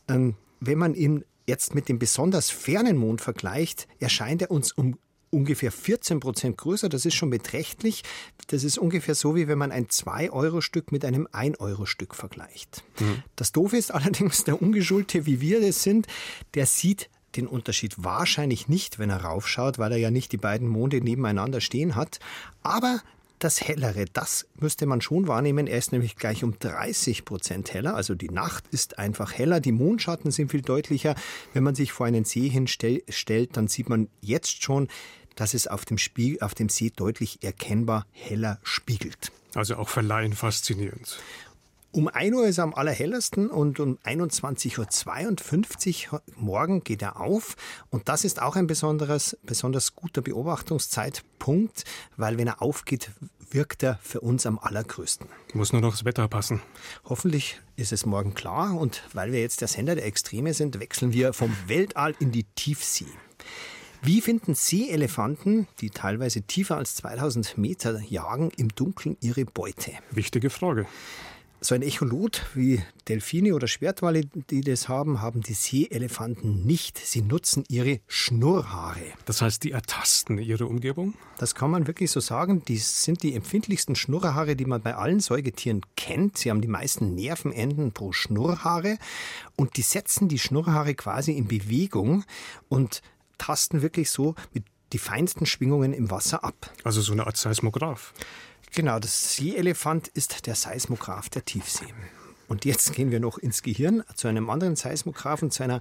Ähm, 0.07 0.35
wenn 0.59 0.77
man 0.77 0.93
ihn 0.93 1.25
jetzt 1.47 1.73
mit 1.73 1.89
dem 1.89 1.97
besonders 1.97 2.51
fernen 2.51 2.95
Mond 2.95 3.21
vergleicht, 3.21 3.87
erscheint 3.99 4.43
er 4.43 4.51
uns 4.51 4.71
um 4.71 4.99
ungefähr 5.31 5.71
14 5.71 6.19
Prozent 6.19 6.57
größer. 6.57 6.89
Das 6.89 7.05
ist 7.05 7.15
schon 7.15 7.29
beträchtlich. 7.29 8.03
Das 8.47 8.63
ist 8.63 8.77
ungefähr 8.77 9.15
so, 9.15 9.35
wie 9.35 9.47
wenn 9.47 9.57
man 9.57 9.71
ein 9.71 9.87
2-Euro-Stück 9.87 10.91
mit 10.91 11.05
einem 11.05 11.27
1-Euro-Stück 11.27 12.15
vergleicht. 12.15 12.83
Mhm. 12.99 13.23
Das 13.35 13.51
Doofe 13.51 13.77
ist 13.77 13.91
allerdings, 13.93 14.43
der 14.43 14.61
Ungeschulte, 14.61 15.25
wie 15.25 15.41
wir 15.41 15.61
das 15.61 15.83
sind, 15.83 16.07
der 16.53 16.65
sieht 16.65 17.09
den 17.35 17.47
Unterschied 17.47 17.95
wahrscheinlich 17.97 18.67
nicht, 18.67 18.97
wenn 18.97 19.11
er 19.11 19.23
raufschaut, 19.23 19.77
weil 19.77 19.91
er 19.91 19.97
ja 19.99 20.09
nicht 20.09 20.31
die 20.31 20.37
beiden 20.37 20.67
Monde 20.67 20.99
nebeneinander 20.99 21.61
stehen 21.61 21.95
hat. 21.95 22.19
Aber 22.63 23.01
das 23.39 23.61
Hellere, 23.61 24.05
das 24.11 24.47
müsste 24.59 24.85
man 24.85 25.01
schon 25.01 25.27
wahrnehmen. 25.27 25.65
Er 25.65 25.77
ist 25.77 25.91
nämlich 25.91 26.17
gleich 26.17 26.43
um 26.43 26.59
30 26.59 27.23
Prozent 27.23 27.73
heller. 27.73 27.95
Also 27.95 28.13
die 28.13 28.29
Nacht 28.29 28.65
ist 28.71 28.99
einfach 28.99 29.33
heller. 29.33 29.61
Die 29.61 29.71
Mondschatten 29.71 30.31
sind 30.31 30.51
viel 30.51 30.61
deutlicher. 30.61 31.15
Wenn 31.53 31.63
man 31.63 31.75
sich 31.75 31.93
vor 31.93 32.05
einen 32.05 32.25
See 32.25 32.49
hinstellt, 32.49 33.57
dann 33.57 33.67
sieht 33.67 33.89
man 33.89 34.09
jetzt 34.21 34.61
schon, 34.61 34.89
dass 35.39 35.53
es 35.53 35.67
auf 35.67 35.85
dem, 35.85 35.97
Spiegel, 35.97 36.41
auf 36.41 36.53
dem 36.53 36.69
See 36.69 36.91
deutlich 36.93 37.43
erkennbar 37.43 38.05
heller 38.11 38.59
spiegelt. 38.63 39.31
Also 39.55 39.77
auch 39.77 39.89
für 39.89 40.01
Laien 40.01 40.33
faszinierend. 40.33 41.17
Um 41.91 42.07
1 42.07 42.35
Uhr 42.35 42.45
ist 42.45 42.59
er 42.59 42.65
am 42.65 42.75
allerhellersten 42.75 43.49
und 43.49 43.79
um 43.79 43.97
21.52 44.03 46.13
Uhr 46.13 46.21
morgen 46.35 46.83
geht 46.83 47.01
er 47.01 47.19
auf. 47.19 47.55
Und 47.89 48.09
das 48.09 48.25
ist 48.25 48.39
auch 48.39 48.55
ein 48.55 48.67
besonderes, 48.67 49.35
besonders 49.41 49.95
guter 49.95 50.21
Beobachtungszeitpunkt, 50.21 51.85
weil 52.15 52.37
wenn 52.37 52.45
er 52.45 52.61
aufgeht, 52.61 53.09
wirkt 53.49 53.81
er 53.81 53.97
für 54.03 54.21
uns 54.21 54.45
am 54.45 54.59
allergrößten. 54.59 55.27
Muss 55.53 55.73
nur 55.73 55.81
noch 55.81 55.91
das 55.91 56.05
Wetter 56.05 56.27
passen. 56.27 56.61
Hoffentlich 57.05 57.59
ist 57.75 57.91
es 57.91 58.05
morgen 58.05 58.35
klar 58.35 58.77
und 58.77 59.01
weil 59.13 59.31
wir 59.31 59.41
jetzt 59.41 59.61
der 59.61 59.67
Sender 59.67 59.95
der 59.95 60.05
Extreme 60.05 60.53
sind, 60.53 60.79
wechseln 60.79 61.11
wir 61.11 61.33
vom 61.33 61.55
Weltall 61.65 62.13
in 62.19 62.31
die 62.31 62.43
Tiefsee. 62.43 63.07
Wie 64.01 64.21
finden 64.21 64.55
Seeelefanten, 64.55 65.67
die 65.81 65.89
teilweise 65.89 66.41
tiefer 66.41 66.77
als 66.77 66.95
2000 66.95 67.57
Meter 67.57 67.99
jagen, 67.99 68.49
im 68.55 68.69
Dunkeln 68.69 69.17
ihre 69.19 69.43
Beute? 69.43 69.91
Wichtige 70.11 70.49
Frage. 70.49 70.85
So 71.59 71.75
ein 71.75 71.81
Echolot 71.81 72.45
wie 72.53 72.81
Delfine 73.09 73.53
oder 73.53 73.67
Schwertwale, 73.67 74.21
die 74.49 74.61
das 74.61 74.87
haben, 74.87 75.21
haben 75.21 75.41
die 75.41 75.53
Seeelefanten 75.53 76.65
nicht. 76.65 76.97
Sie 76.97 77.21
nutzen 77.21 77.65
ihre 77.67 77.99
Schnurrhaare. 78.07 79.03
Das 79.25 79.41
heißt, 79.41 79.65
die 79.65 79.71
ertasten 79.71 80.37
ihre 80.37 80.67
Umgebung? 80.67 81.15
Das 81.37 81.53
kann 81.53 81.69
man 81.69 81.85
wirklich 81.85 82.09
so 82.11 82.21
sagen. 82.21 82.63
Die 82.63 82.77
sind 82.77 83.21
die 83.21 83.35
empfindlichsten 83.35 83.97
Schnurrhaare, 83.97 84.55
die 84.55 84.63
man 84.63 84.81
bei 84.81 84.95
allen 84.95 85.19
Säugetieren 85.19 85.81
kennt. 85.97 86.37
Sie 86.37 86.49
haben 86.49 86.61
die 86.61 86.69
meisten 86.69 87.15
Nervenenden 87.15 87.91
pro 87.91 88.13
Schnurrhaare 88.13 88.97
und 89.57 89.75
die 89.75 89.81
setzen 89.81 90.29
die 90.29 90.39
Schnurrhaare 90.39 90.95
quasi 90.95 91.33
in 91.33 91.49
Bewegung 91.49 92.23
und 92.69 93.01
tasten 93.39 93.81
wirklich 93.81 94.11
so 94.11 94.35
mit 94.53 94.63
die 94.93 94.99
feinsten 94.99 95.45
Schwingungen 95.45 95.93
im 95.93 96.11
Wasser 96.11 96.43
ab. 96.43 96.71
Also 96.83 97.01
so 97.01 97.13
eine 97.13 97.25
Art 97.25 97.37
Seismograph. 97.37 98.13
Genau, 98.75 98.99
das 98.99 99.35
Seeelefant 99.35 100.07
ist 100.09 100.45
der 100.45 100.55
Seismograph 100.55 101.29
der 101.29 101.45
Tiefsee. 101.45 101.93
Und 102.47 102.65
jetzt 102.65 102.93
gehen 102.95 103.11
wir 103.11 103.19
noch 103.19 103.37
ins 103.37 103.63
Gehirn 103.63 104.03
zu 104.15 104.27
einem 104.27 104.49
anderen 104.49 104.75
Seismographen, 104.75 105.51
zu 105.51 105.63
einer 105.63 105.79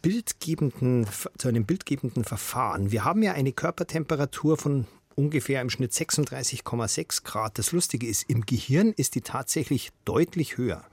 bildgebenden, 0.00 1.06
zu 1.38 1.48
einem 1.48 1.64
bildgebenden 1.64 2.24
Verfahren. 2.24 2.90
Wir 2.90 3.04
haben 3.04 3.22
ja 3.22 3.32
eine 3.32 3.52
Körpertemperatur 3.52 4.56
von 4.56 4.86
ungefähr 5.16 5.60
im 5.60 5.70
Schnitt 5.70 5.92
36,6 5.92 7.24
Grad. 7.24 7.58
Das 7.58 7.72
Lustige 7.72 8.06
ist, 8.06 8.28
im 8.28 8.46
Gehirn 8.46 8.92
ist 8.92 9.14
die 9.14 9.20
tatsächlich 9.20 9.90
deutlich 10.04 10.56
höher. 10.56 10.84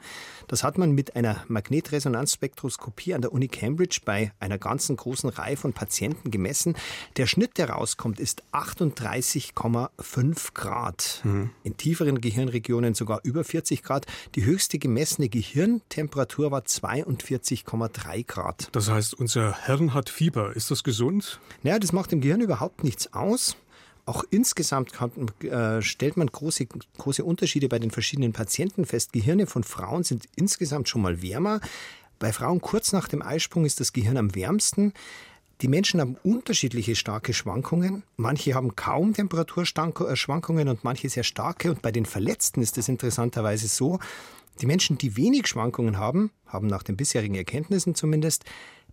Das 0.50 0.64
hat 0.64 0.80
man 0.80 0.94
mit 0.94 1.16
einer 1.16 1.44
Magnetresonanzspektroskopie 1.48 3.14
an 3.14 3.22
der 3.22 3.32
Uni 3.32 3.48
Cambridge 3.48 4.00
bei 4.04 4.34
einer 4.40 4.58
ganzen 4.58 4.98
großen 4.98 5.30
Reihe 5.30 5.58
von 5.58 5.74
Patienten 5.74 6.32
gemessen. 6.32 6.76
Der 7.18 7.28
Schnitt, 7.28 7.60
der 7.60 7.70
rauskommt, 7.70 8.20
ist 8.20 8.42
38,5 8.52 10.54
Grad. 10.56 11.22
Mhm. 11.24 11.52
In 11.64 11.78
tieferen 11.78 12.20
Gehirnregionen 12.20 12.96
sogar 12.96 13.20
über 13.24 13.44
40 13.44 13.84
Grad. 13.84 14.08
Die 14.34 14.44
höchste 14.44 14.80
gemessene 14.80 15.30
Gehirntemperatur 15.30 16.50
war 16.50 16.62
42,3 16.62 18.26
Grad. 18.26 18.70
Das 18.72 18.90
heißt, 18.90 19.14
unser 19.14 19.68
Hirn 19.68 19.94
hat 19.94 20.10
Fieber. 20.10 20.56
Ist 20.56 20.72
das 20.72 20.84
gesund? 20.84 21.40
Naja, 21.62 21.78
das 21.78 21.94
macht 21.94 22.12
dem 22.12 22.22
Gehirn 22.22 22.42
überhaupt 22.42 22.84
nichts 22.84 23.14
aus. 23.14 23.56
Auch 24.10 24.24
insgesamt 24.32 24.92
kann, 24.92 25.12
äh, 25.44 25.84
stellt 25.84 26.18
man 26.18 26.26
große, 26.26 26.66
große 26.98 27.24
Unterschiede 27.24 27.70
bei 27.70 27.78
den 27.78 27.92
verschiedenen 27.92 28.34
Patienten 28.34 28.88
fest. 28.88 29.14
Gehirne 29.14 29.46
von 29.46 29.64
Frauen 29.64 30.04
sind 30.04 30.28
insgesamt 30.36 30.90
schon 30.90 31.04
mal 31.04 31.22
wärmer. 31.22 31.62
Bei 32.18 32.34
Frauen 32.34 32.60
kurz 32.60 32.92
nach 32.92 33.08
dem 33.08 33.22
Eisprung 33.22 33.66
ist 33.66 33.80
das 33.80 33.94
Gehirn 33.94 34.18
am 34.18 34.34
wärmsten. 34.34 34.94
Die 35.62 35.68
Menschen 35.68 36.02
haben 36.02 36.18
unterschiedliche 36.24 36.96
starke 36.96 37.36
Schwankungen. 37.36 38.02
Manche 38.18 38.56
haben 38.56 38.76
kaum 38.76 39.14
Temperaturschwankungen 39.14 40.70
und 40.70 40.84
manche 40.84 41.08
sehr 41.08 41.24
starke. 41.24 41.70
Und 41.70 41.84
bei 41.84 41.92
den 41.92 42.08
Verletzten 42.08 42.64
ist 42.64 42.80
es 42.80 42.90
interessanterweise 42.90 43.68
so, 43.68 44.00
die 44.60 44.66
Menschen, 44.66 44.98
die 44.98 45.18
wenig 45.18 45.46
Schwankungen 45.46 46.00
haben, 46.00 46.32
haben 46.48 46.66
nach 46.66 46.82
den 46.82 46.98
bisherigen 46.98 47.36
Erkenntnissen 47.36 47.94
zumindest 47.94 48.44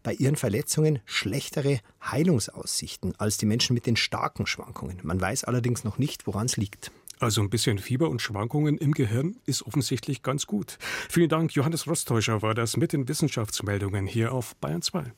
bei 0.07 0.15
ihren 0.15 0.37
Verletzungen 0.37 1.01
schlechtere 1.05 1.81
Heilungsaussichten 2.01 3.17
als 3.19 3.39
die 3.39 3.47
Menschen 3.47 3.75
mit 3.75 3.87
den 3.87 3.97
starken 3.97 4.47
Schwankungen. 4.47 5.01
Man 5.03 5.21
weiß 5.21 5.43
allerdings 5.43 5.83
noch 5.83 5.99
nicht, 5.99 6.29
woran 6.29 6.47
es 6.47 6.57
liegt. 6.57 6.93
Also 7.19 7.41
ein 7.41 7.51
bisschen 7.51 7.81
Fieber 7.81 8.09
und 8.09 8.23
Schwankungen 8.23 8.79
im 8.79 8.93
Gehirn 8.93 9.37
ist 9.47 9.67
offensichtlich 9.67 10.23
ganz 10.23 10.47
gut. 10.47 10.79
Vielen 11.09 11.29
Dank, 11.29 11.57
Johannes 11.57 11.89
Rostäuscher 11.89 12.41
war 12.41 12.55
das 12.55 12.77
mit 12.77 12.93
den 12.93 13.09
Wissenschaftsmeldungen 13.09 14.07
hier 14.07 14.31
auf 14.31 14.55
Bayern 14.57 14.83
2. 14.83 15.13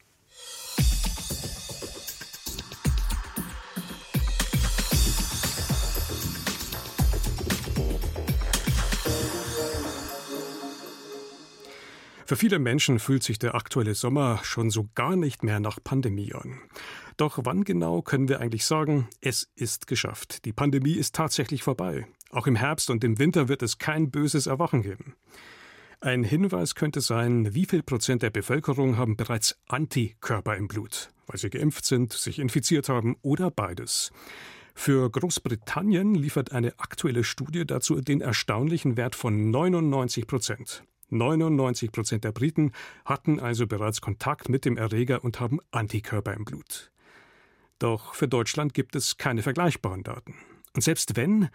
Für 12.29 12.37
viele 12.37 12.59
Menschen 12.59 12.99
fühlt 12.99 13.23
sich 13.23 13.39
der 13.39 13.55
aktuelle 13.55 13.95
Sommer 13.95 14.41
schon 14.43 14.69
so 14.69 14.91
gar 14.95 15.17
nicht 15.17 15.43
mehr 15.43 15.61
nach 15.61 15.79
Pandemie 15.83 16.35
an. 16.35 16.61
Doch 17.17 17.39
wann 17.45 17.65
genau 17.65 18.03
können 18.03 18.29
wir 18.29 18.41
eigentlich 18.41 18.67
sagen, 18.67 19.09
es 19.23 19.49
ist 19.55 19.87
geschafft. 19.87 20.45
Die 20.45 20.53
Pandemie 20.53 20.93
ist 20.93 21.15
tatsächlich 21.15 21.63
vorbei. 21.63 22.07
Auch 22.31 22.47
im 22.47 22.55
Herbst 22.55 22.91
und 22.91 23.03
im 23.03 23.19
Winter 23.19 23.49
wird 23.49 23.63
es 23.63 23.79
kein 23.79 24.11
böses 24.11 24.47
Erwachen 24.47 24.83
geben. 24.83 25.15
Ein 26.03 26.23
Hinweis 26.23 26.75
könnte 26.75 27.01
sein, 27.01 27.55
wie 27.55 27.65
viel 27.65 27.83
Prozent 27.83 28.21
der 28.21 28.29
Bevölkerung 28.29 28.99
haben 28.99 29.17
bereits 29.17 29.57
Antikörper 29.67 30.55
im 30.55 30.69
Blut, 30.69 31.09
weil 31.29 31.39
sie 31.39 31.49
geimpft 31.49 31.87
sind, 31.87 32.13
sich 32.13 32.41
infiziert 32.41 32.91
haben 32.91 33.17
oder 33.23 33.51
beides. 33.51 34.13
Für 34.75 35.09
Großbritannien 35.09 36.15
liefert 36.15 36.53
eine 36.53 36.79
aktuelle 36.79 37.25
Studie 37.25 37.65
dazu 37.65 37.99
den 38.03 38.21
erstaunlichen 38.21 38.99
Wert 38.99 39.15
von 39.15 39.51
99 39.51 40.27
Prozent. 40.27 40.85
99 41.11 41.93
Prozent 41.93 42.25
der 42.25 42.33
Briten 42.33 42.73
hatten 43.05 43.41
also 43.41 43.67
bereits 43.67 44.01
Kontakt 44.01 44.49
mit 44.49 44.65
dem 44.65 44.77
Erreger 44.77 45.25
und 45.25 45.41
haben 45.41 45.59
Antikörper 45.71 46.35
im 46.35 46.45
Blut. 46.45 46.91
Doch 47.79 48.15
für 48.15 48.29
Deutschland 48.29 48.75
gibt 48.75 48.97
es 48.97 49.17
keine 49.17 49.43
vergleichbaren 49.43 50.03
Daten. 50.03 50.35
Und 50.75 50.83
selbst 50.83 51.17
wenn, 51.17 51.49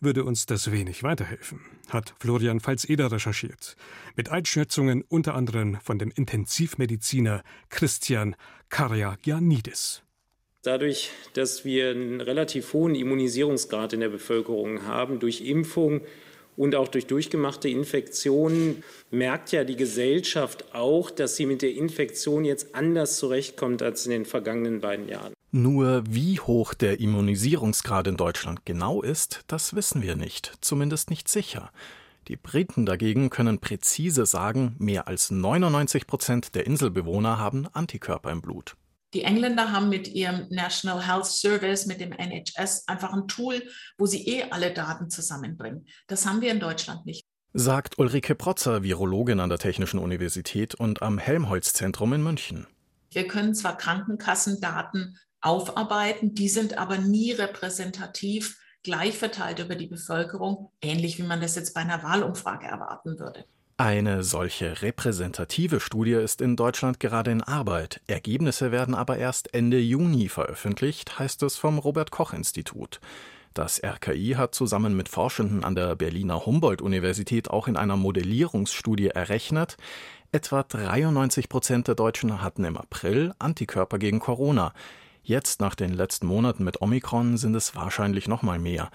würde 0.00 0.24
uns 0.24 0.46
das 0.46 0.70
wenig 0.70 1.02
weiterhelfen, 1.02 1.60
hat 1.88 2.14
Florian 2.18 2.60
Pfalz-Eder 2.60 3.10
recherchiert. 3.10 3.76
Mit 4.16 4.30
Einschätzungen 4.30 5.02
unter 5.02 5.34
anderem 5.34 5.78
von 5.82 5.98
dem 5.98 6.10
Intensivmediziner 6.10 7.42
Christian 7.70 8.36
Karagianidis. 8.68 10.02
Dadurch, 10.62 11.10
dass 11.34 11.64
wir 11.64 11.90
einen 11.90 12.20
relativ 12.20 12.72
hohen 12.72 12.94
Immunisierungsgrad 12.94 13.92
in 13.92 14.00
der 14.00 14.08
Bevölkerung 14.08 14.86
haben, 14.86 15.20
durch 15.20 15.42
Impfung 15.42 16.00
und 16.56 16.74
auch 16.74 16.88
durch 16.88 17.06
durchgemachte 17.06 17.68
Infektionen 17.68 18.82
merkt 19.10 19.52
ja 19.52 19.64
die 19.64 19.76
Gesellschaft 19.76 20.74
auch, 20.74 21.10
dass 21.10 21.36
sie 21.36 21.46
mit 21.46 21.62
der 21.62 21.74
Infektion 21.74 22.44
jetzt 22.44 22.74
anders 22.74 23.18
zurechtkommt 23.18 23.82
als 23.82 24.06
in 24.06 24.12
den 24.12 24.24
vergangenen 24.24 24.80
beiden 24.80 25.08
Jahren. 25.08 25.32
Nur 25.52 26.02
wie 26.08 26.40
hoch 26.40 26.74
der 26.74 26.98
Immunisierungsgrad 26.98 28.08
in 28.08 28.16
Deutschland 28.16 28.66
genau 28.66 29.02
ist, 29.02 29.44
das 29.46 29.74
wissen 29.74 30.02
wir 30.02 30.16
nicht, 30.16 30.52
zumindest 30.60 31.10
nicht 31.10 31.28
sicher. 31.28 31.70
Die 32.26 32.36
Briten 32.36 32.86
dagegen 32.86 33.30
können 33.30 33.58
präzise 33.58 34.26
sagen, 34.26 34.74
mehr 34.78 35.06
als 35.08 35.30
99 35.30 36.06
Prozent 36.06 36.54
der 36.54 36.66
Inselbewohner 36.66 37.38
haben 37.38 37.68
Antikörper 37.72 38.32
im 38.32 38.40
Blut. 38.40 38.76
Die 39.14 39.22
Engländer 39.22 39.70
haben 39.70 39.88
mit 39.88 40.08
ihrem 40.08 40.48
National 40.50 41.06
Health 41.06 41.26
Service, 41.26 41.86
mit 41.86 42.00
dem 42.00 42.10
NHS, 42.10 42.88
einfach 42.88 43.12
ein 43.12 43.28
Tool, 43.28 43.62
wo 43.96 44.06
sie 44.06 44.26
eh 44.26 44.50
alle 44.50 44.72
Daten 44.72 45.08
zusammenbringen. 45.08 45.86
Das 46.08 46.26
haben 46.26 46.40
wir 46.40 46.50
in 46.50 46.58
Deutschland 46.58 47.06
nicht. 47.06 47.24
Sagt 47.52 47.96
Ulrike 48.00 48.34
Protzer, 48.34 48.82
Virologin 48.82 49.38
an 49.38 49.48
der 49.48 49.58
Technischen 49.58 50.00
Universität 50.00 50.74
und 50.74 51.00
am 51.02 51.18
Helmholtz-Zentrum 51.18 52.12
in 52.14 52.24
München. 52.24 52.66
Wir 53.12 53.28
können 53.28 53.54
zwar 53.54 53.76
Krankenkassendaten 53.76 55.16
aufarbeiten, 55.40 56.34
die 56.34 56.48
sind 56.48 56.76
aber 56.76 56.98
nie 56.98 57.30
repräsentativ 57.30 58.58
gleich 58.82 59.16
verteilt 59.16 59.60
über 59.60 59.76
die 59.76 59.86
Bevölkerung, 59.86 60.72
ähnlich 60.82 61.18
wie 61.18 61.22
man 61.22 61.40
das 61.40 61.54
jetzt 61.54 61.72
bei 61.74 61.82
einer 61.82 62.02
Wahlumfrage 62.02 62.66
erwarten 62.66 63.20
würde. 63.20 63.44
Eine 63.76 64.22
solche 64.22 64.82
repräsentative 64.82 65.80
Studie 65.80 66.12
ist 66.12 66.40
in 66.40 66.54
Deutschland 66.54 67.00
gerade 67.00 67.32
in 67.32 67.42
Arbeit. 67.42 68.00
Ergebnisse 68.06 68.70
werden 68.70 68.94
aber 68.94 69.18
erst 69.18 69.52
Ende 69.52 69.80
Juni 69.80 70.28
veröffentlicht, 70.28 71.18
heißt 71.18 71.42
es 71.42 71.56
vom 71.56 71.80
Robert 71.80 72.12
Koch 72.12 72.32
Institut. 72.32 73.00
Das 73.52 73.82
RKI 73.82 74.34
hat 74.36 74.54
zusammen 74.54 74.96
mit 74.96 75.08
Forschenden 75.08 75.64
an 75.64 75.74
der 75.74 75.96
Berliner 75.96 76.46
Humboldt-Universität 76.46 77.50
auch 77.50 77.66
in 77.66 77.76
einer 77.76 77.96
Modellierungsstudie 77.96 79.08
errechnet, 79.08 79.76
etwa 80.30 80.62
93 80.62 81.48
Prozent 81.48 81.88
der 81.88 81.96
Deutschen 81.96 82.42
hatten 82.42 82.62
im 82.62 82.76
April 82.76 83.34
Antikörper 83.40 83.98
gegen 83.98 84.20
Corona. 84.20 84.72
Jetzt 85.24 85.60
nach 85.60 85.74
den 85.74 85.92
letzten 85.92 86.28
Monaten 86.28 86.62
mit 86.62 86.80
Omikron 86.80 87.38
sind 87.38 87.56
es 87.56 87.74
wahrscheinlich 87.74 88.28
noch 88.28 88.42
mal 88.42 88.60
mehr. 88.60 88.92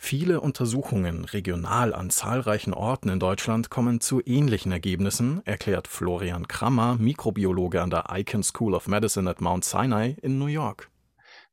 Viele 0.00 0.40
Untersuchungen 0.40 1.24
regional 1.24 1.92
an 1.92 2.08
zahlreichen 2.08 2.72
Orten 2.72 3.08
in 3.08 3.18
Deutschland 3.18 3.68
kommen 3.68 4.00
zu 4.00 4.22
ähnlichen 4.24 4.70
Ergebnissen, 4.70 5.42
erklärt 5.44 5.88
Florian 5.88 6.46
Krammer, 6.46 6.96
Mikrobiologe 6.98 7.82
an 7.82 7.90
der 7.90 8.04
Icahn 8.10 8.44
School 8.44 8.74
of 8.74 8.86
Medicine 8.86 9.28
at 9.28 9.40
Mount 9.40 9.64
Sinai 9.64 10.16
in 10.22 10.38
New 10.38 10.46
York. 10.46 10.88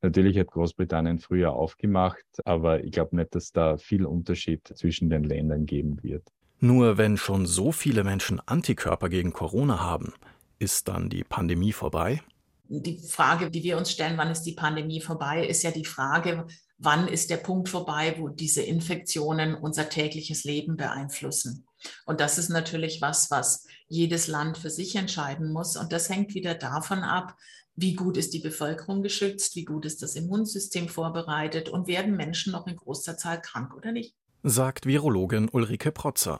Natürlich 0.03 0.37
hat 0.37 0.51
Großbritannien 0.51 1.17
früher 1.19 1.53
aufgemacht, 1.53 2.23
aber 2.45 2.83
ich 2.83 2.91
glaube 2.91 3.15
nicht, 3.15 3.33
dass 3.33 3.51
da 3.51 3.77
viel 3.77 4.05
Unterschied 4.05 4.61
zwischen 4.75 5.09
den 5.09 5.23
Ländern 5.23 5.65
geben 5.65 6.01
wird. 6.03 6.23
Nur 6.59 6.99
wenn 6.99 7.17
schon 7.17 7.47
so 7.47 7.71
viele 7.71 8.03
Menschen 8.03 8.39
Antikörper 8.45 9.09
gegen 9.09 9.33
Corona 9.33 9.81
haben, 9.81 10.13
ist 10.59 10.87
dann 10.87 11.09
die 11.09 11.23
Pandemie 11.23 11.73
vorbei? 11.73 12.21
Die 12.69 12.99
Frage, 12.99 13.49
die 13.49 13.63
wir 13.63 13.77
uns 13.77 13.91
stellen, 13.91 14.17
wann 14.17 14.31
ist 14.31 14.43
die 14.43 14.53
Pandemie 14.53 15.01
vorbei, 15.01 15.45
ist 15.45 15.63
ja 15.63 15.71
die 15.71 15.85
Frage, 15.85 16.45
wann 16.77 17.07
ist 17.07 17.29
der 17.29 17.37
Punkt 17.37 17.69
vorbei, 17.69 18.15
wo 18.17 18.27
diese 18.27 18.61
Infektionen 18.61 19.55
unser 19.55 19.89
tägliches 19.89 20.43
Leben 20.43 20.75
beeinflussen. 20.75 21.67
Und 22.05 22.19
das 22.19 22.37
ist 22.37 22.49
natürlich 22.49 23.01
was, 23.01 23.31
was 23.31 23.65
jedes 23.87 24.27
Land 24.27 24.57
für 24.57 24.69
sich 24.69 24.95
entscheiden 24.95 25.51
muss. 25.51 25.77
Und 25.77 25.91
das 25.91 26.09
hängt 26.09 26.33
wieder 26.33 26.55
davon 26.55 26.99
ab, 26.99 27.35
wie 27.75 27.93
gut 27.93 28.17
ist 28.17 28.33
die 28.33 28.39
Bevölkerung 28.39 29.03
geschützt, 29.03 29.55
wie 29.55 29.65
gut 29.65 29.85
ist 29.85 30.01
das 30.01 30.15
Immunsystem 30.15 30.87
vorbereitet 30.87 31.69
und 31.69 31.87
werden 31.87 32.15
Menschen 32.15 32.53
noch 32.53 32.67
in 32.67 32.77
großer 32.77 33.17
Zahl 33.17 33.41
krank 33.41 33.75
oder 33.75 33.91
nicht. 33.91 34.15
Sagt 34.43 34.85
Virologin 34.85 35.49
Ulrike 35.49 35.91
Protzer. 35.91 36.39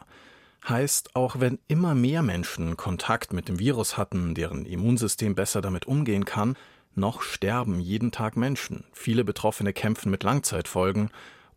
Heißt, 0.67 1.15
auch 1.15 1.39
wenn 1.39 1.59
immer 1.67 1.93
mehr 1.93 2.23
Menschen 2.23 2.77
Kontakt 2.77 3.33
mit 3.33 3.47
dem 3.47 3.59
Virus 3.59 3.97
hatten, 3.97 4.33
deren 4.33 4.65
Immunsystem 4.65 5.35
besser 5.35 5.61
damit 5.61 5.85
umgehen 5.85 6.25
kann, 6.25 6.55
noch 6.97 7.21
sterben 7.21 7.79
jeden 7.79 8.11
Tag 8.11 8.37
Menschen. 8.37 8.85
Viele 8.91 9.23
Betroffene 9.23 9.73
kämpfen 9.73 10.09
mit 10.11 10.23
Langzeitfolgen 10.23 11.09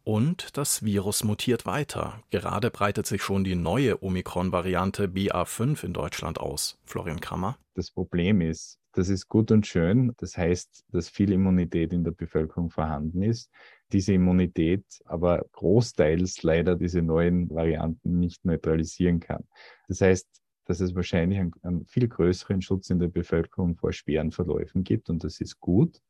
und 0.05 0.57
das 0.57 0.83
Virus 0.83 1.23
mutiert 1.23 1.67
weiter. 1.67 2.23
Gerade 2.31 2.71
breitet 2.71 3.07
sich 3.07 3.23
schon 3.23 3.45
die 3.45 3.55
neue 3.55 4.03
Omikron-Variante 4.03 5.07
BA5 5.07 5.85
in 5.85 5.93
Deutschland 5.93 6.41
aus. 6.41 6.79
Florian 6.85 7.21
Krammer. 7.21 7.59
Das 7.75 7.91
Problem 7.91 8.41
ist, 8.41 8.79
das 8.93 9.11
ist 9.11 9.29
gut 9.29 9.51
und 9.51 9.67
schön. 9.67 10.15
Das 10.17 10.37
heißt, 10.37 10.85
dass 10.93 11.09
viel 11.09 11.31
Immunität 11.31 11.93
in 11.93 12.05
der 12.05 12.13
Bevölkerung 12.13 12.71
vorhanden 12.71 13.23
ist. 13.23 13.51
Diese 13.93 14.15
Immunität 14.15 14.85
aber 15.05 15.45
großteils 15.53 16.43
leider 16.43 16.75
diese 16.75 17.03
neuen 17.03 17.51
Varianten 17.51 18.19
nicht 18.19 18.45
neutralisieren 18.45 19.21
kann. 19.21 19.45
Das 19.89 20.01
heißt, 20.01 20.27
dass 20.69 20.81
es 20.81 20.95
wahrscheinlich 20.95 21.41
einen, 21.41 21.53
einen 21.63 21.87
viel 21.87 22.07
größeren 22.09 22.61
Schutz 22.63 22.91
in 22.91 22.99
der 22.99 23.09
Bevölkerung 23.09 23.75
vor 23.75 23.93
schweren 23.93 24.31
Verläufen 24.31 24.85
gibt 24.85 25.09
und 25.09 25.25
das 25.25 25.41
ist 25.41 25.59
gut. 25.61 26.01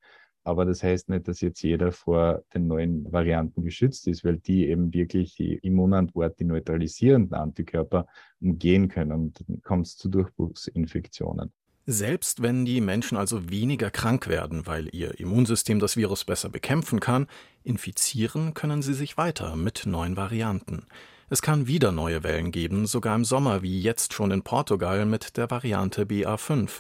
Aber 0.42 0.64
das 0.64 0.82
heißt 0.82 1.10
nicht, 1.10 1.28
dass 1.28 1.40
jetzt 1.40 1.62
jeder 1.62 1.92
vor 1.92 2.42
den 2.54 2.66
neuen 2.66 3.10
Varianten 3.12 3.62
geschützt 3.62 4.08
ist, 4.08 4.24
weil 4.24 4.38
die 4.38 4.66
eben 4.66 4.92
wirklich 4.92 5.36
die 5.36 5.54
Immunantwort, 5.54 6.40
die 6.40 6.44
neutralisierenden 6.44 7.34
Antikörper 7.34 8.06
umgehen 8.40 8.88
können. 8.88 9.12
Und 9.12 9.44
dann 9.46 9.60
kommt 9.62 9.86
es 9.86 9.96
zu 9.96 10.08
Durchbruchsinfektionen. 10.08 11.52
Selbst 11.84 12.42
wenn 12.42 12.64
die 12.64 12.80
Menschen 12.80 13.16
also 13.18 13.50
weniger 13.50 13.90
krank 13.90 14.26
werden, 14.26 14.66
weil 14.66 14.88
ihr 14.94 15.20
Immunsystem 15.20 15.78
das 15.78 15.96
Virus 15.96 16.24
besser 16.24 16.48
bekämpfen 16.48 16.98
kann, 16.98 17.26
infizieren 17.62 18.54
können 18.54 18.82
sie 18.82 18.94
sich 18.94 19.16
weiter 19.16 19.54
mit 19.54 19.84
neuen 19.86 20.16
Varianten. 20.16 20.86
Es 21.30 21.42
kann 21.42 21.66
wieder 21.66 21.92
neue 21.92 22.22
Wellen 22.22 22.52
geben, 22.52 22.86
sogar 22.86 23.14
im 23.14 23.22
Sommer, 23.22 23.60
wie 23.60 23.82
jetzt 23.82 24.14
schon 24.14 24.30
in 24.30 24.42
Portugal 24.42 25.04
mit 25.04 25.36
der 25.36 25.50
Variante 25.50 26.04
BA5. 26.04 26.70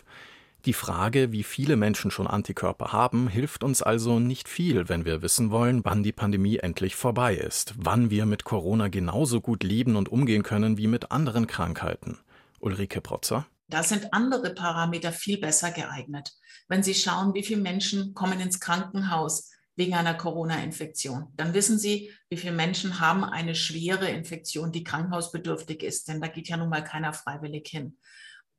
Die 0.64 0.72
Frage, 0.72 1.32
wie 1.32 1.42
viele 1.42 1.76
Menschen 1.76 2.10
schon 2.10 2.26
Antikörper 2.26 2.90
haben, 2.90 3.28
hilft 3.28 3.62
uns 3.62 3.82
also 3.82 4.18
nicht 4.18 4.48
viel, 4.48 4.88
wenn 4.88 5.04
wir 5.04 5.20
wissen 5.20 5.50
wollen, 5.50 5.84
wann 5.84 6.02
die 6.02 6.12
Pandemie 6.12 6.56
endlich 6.56 6.96
vorbei 6.96 7.34
ist, 7.34 7.74
wann 7.76 8.08
wir 8.08 8.24
mit 8.24 8.44
Corona 8.44 8.88
genauso 8.88 9.42
gut 9.42 9.62
leben 9.62 9.96
und 9.96 10.08
umgehen 10.08 10.42
können 10.42 10.78
wie 10.78 10.86
mit 10.86 11.12
anderen 11.12 11.46
Krankheiten. 11.46 12.18
Ulrike 12.58 13.02
Protzer. 13.02 13.46
Da 13.68 13.82
sind 13.82 14.14
andere 14.14 14.54
Parameter 14.54 15.12
viel 15.12 15.38
besser 15.38 15.72
geeignet. 15.72 16.32
Wenn 16.68 16.82
Sie 16.82 16.94
schauen, 16.94 17.34
wie 17.34 17.42
viele 17.42 17.60
Menschen 17.60 18.14
kommen 18.14 18.40
ins 18.40 18.60
Krankenhaus 18.60 19.50
wegen 19.78 19.94
einer 19.94 20.14
Corona-Infektion, 20.14 21.28
dann 21.36 21.54
wissen 21.54 21.78
Sie, 21.78 22.10
wie 22.28 22.36
viele 22.36 22.52
Menschen 22.52 22.98
haben 22.98 23.22
eine 23.22 23.54
schwere 23.54 24.08
Infektion, 24.08 24.72
die 24.72 24.82
krankenhausbedürftig 24.82 25.84
ist, 25.84 26.08
denn 26.08 26.20
da 26.20 26.26
geht 26.26 26.48
ja 26.48 26.56
nun 26.56 26.68
mal 26.68 26.82
keiner 26.82 27.12
freiwillig 27.12 27.68
hin. 27.68 27.96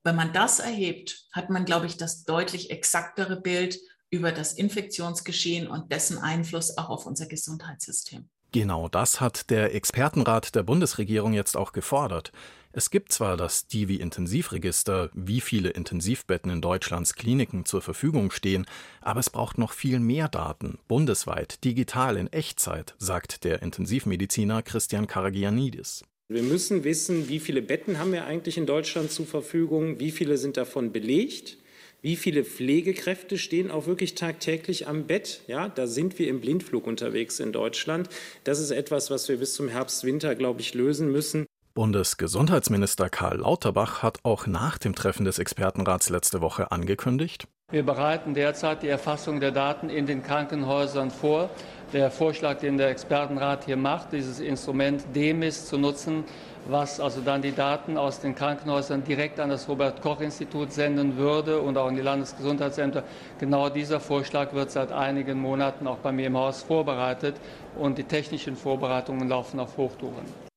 Wenn 0.05 0.15
man 0.15 0.31
das 0.31 0.59
erhebt, 0.59 1.27
hat 1.33 1.49
man, 1.49 1.65
glaube 1.65 1.87
ich, 1.87 1.97
das 1.97 2.23
deutlich 2.23 2.71
exaktere 2.71 3.41
Bild 3.41 3.77
über 4.09 4.31
das 4.31 4.53
Infektionsgeschehen 4.53 5.67
und 5.67 5.91
dessen 5.91 6.17
Einfluss 6.17 6.77
auch 6.77 6.89
auf 6.89 7.05
unser 7.05 7.27
Gesundheitssystem. 7.27 8.29
Genau 8.53 8.87
das 8.87 9.19
hat 9.19 9.49
der 9.49 9.75
Expertenrat 9.75 10.55
der 10.55 10.63
Bundesregierung 10.63 11.33
jetzt 11.33 11.57
auch 11.57 11.73
gefordert. 11.73 12.31
Es 12.71 12.91
gibt 12.91 13.11
zwar 13.11 13.35
das 13.35 13.65
Divi-Intensivregister, 13.65 15.09
wie 15.15 15.41
viele 15.41 15.71
Intensivbetten 15.71 16.51
in 16.51 16.61
Deutschlands 16.61 17.15
Kliniken 17.15 17.65
zur 17.65 17.81
Verfügung 17.81 18.29
stehen, 18.29 18.67
aber 19.01 19.19
es 19.19 19.31
braucht 19.31 19.57
noch 19.57 19.73
viel 19.73 19.99
mehr 19.99 20.27
Daten, 20.27 20.77
bundesweit, 20.87 21.63
digital 21.63 22.15
in 22.15 22.31
Echtzeit, 22.31 22.93
sagt 22.99 23.43
der 23.43 23.63
Intensivmediziner 23.63 24.61
Christian 24.61 25.07
Karagianidis. 25.07 26.03
Wir 26.27 26.43
müssen 26.43 26.83
wissen, 26.83 27.27
wie 27.27 27.39
viele 27.39 27.63
Betten 27.63 27.97
haben 27.97 28.11
wir 28.11 28.25
eigentlich 28.25 28.59
in 28.59 28.67
Deutschland 28.67 29.11
zur 29.11 29.25
Verfügung, 29.25 29.99
wie 29.99 30.11
viele 30.11 30.37
sind 30.37 30.55
davon 30.55 30.91
belegt, 30.91 31.57
wie 32.03 32.15
viele 32.15 32.45
Pflegekräfte 32.45 33.39
stehen 33.39 33.71
auch 33.71 33.87
wirklich 33.87 34.13
tagtäglich 34.13 34.87
am 34.87 35.07
Bett. 35.07 35.41
Ja, 35.47 35.69
da 35.69 35.87
sind 35.87 36.19
wir 36.19 36.27
im 36.27 36.39
Blindflug 36.39 36.85
unterwegs 36.85 37.39
in 37.39 37.51
Deutschland. 37.51 38.09
Das 38.43 38.59
ist 38.59 38.69
etwas, 38.69 39.09
was 39.09 39.27
wir 39.27 39.37
bis 39.37 39.55
zum 39.55 39.69
Herbst, 39.69 40.03
Winter, 40.03 40.35
glaube 40.35 40.61
ich, 40.61 40.75
lösen 40.75 41.11
müssen. 41.11 41.47
Bundesgesundheitsminister 41.79 43.09
Karl 43.09 43.37
Lauterbach 43.37 44.03
hat 44.03 44.19
auch 44.23 44.47
nach 44.47 44.77
dem 44.77 44.95
Treffen 44.95 45.23
des 45.23 45.39
Expertenrats 45.39 46.09
letzte 46.09 46.41
Woche 46.41 46.73
angekündigt, 46.73 47.47
wir 47.71 47.85
bereiten 47.85 48.33
derzeit 48.33 48.81
die 48.81 48.89
Erfassung 48.89 49.39
der 49.39 49.51
Daten 49.51 49.89
in 49.89 50.05
den 50.07 50.23
Krankenhäusern 50.23 51.09
vor. 51.11 51.51
Der 51.93 52.11
Vorschlag, 52.11 52.57
den 52.57 52.77
der 52.77 52.89
Expertenrat 52.89 53.63
hier 53.63 53.77
macht, 53.77 54.11
dieses 54.11 54.39
Instrument 54.39 55.03
DEMIS 55.15 55.67
zu 55.67 55.77
nutzen, 55.77 56.23
was 56.67 56.99
also 56.99 57.21
dann 57.21 57.43
die 57.43 57.53
Daten 57.53 57.95
aus 57.95 58.19
den 58.19 58.33
Krankenhäusern 58.33 59.03
direkt 59.03 59.39
an 59.39 59.49
das 59.49 59.69
Robert 59.69 60.01
Koch 60.01 60.19
Institut 60.19 60.73
senden 60.73 61.15
würde 61.15 61.61
und 61.61 61.77
auch 61.77 61.89
in 61.89 61.95
die 61.95 62.01
Landesgesundheitsämter. 62.01 63.03
Genau 63.39 63.69
dieser 63.69 63.99
Vorschlag 64.01 64.51
wird 64.53 64.71
seit 64.71 64.91
einigen 64.91 65.39
Monaten 65.39 65.87
auch 65.87 65.99
bei 65.99 66.11
mir 66.11 66.27
im 66.27 66.37
Haus 66.37 66.63
vorbereitet 66.63 67.35
und 67.77 67.99
die 67.99 68.03
technischen 68.03 68.57
Vorbereitungen 68.57 69.29
laufen 69.29 69.59
auf 69.61 69.77
Hochtouren. 69.77 70.48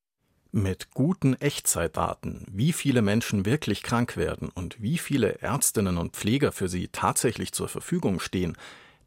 Mit 0.54 0.90
guten 0.90 1.32
Echtzeitdaten, 1.32 2.44
wie 2.52 2.74
viele 2.74 3.00
Menschen 3.00 3.46
wirklich 3.46 3.82
krank 3.82 4.18
werden 4.18 4.50
und 4.50 4.82
wie 4.82 4.98
viele 4.98 5.40
Ärztinnen 5.40 5.96
und 5.96 6.14
Pfleger 6.14 6.52
für 6.52 6.68
sie 6.68 6.88
tatsächlich 6.88 7.52
zur 7.52 7.68
Verfügung 7.68 8.20
stehen, 8.20 8.58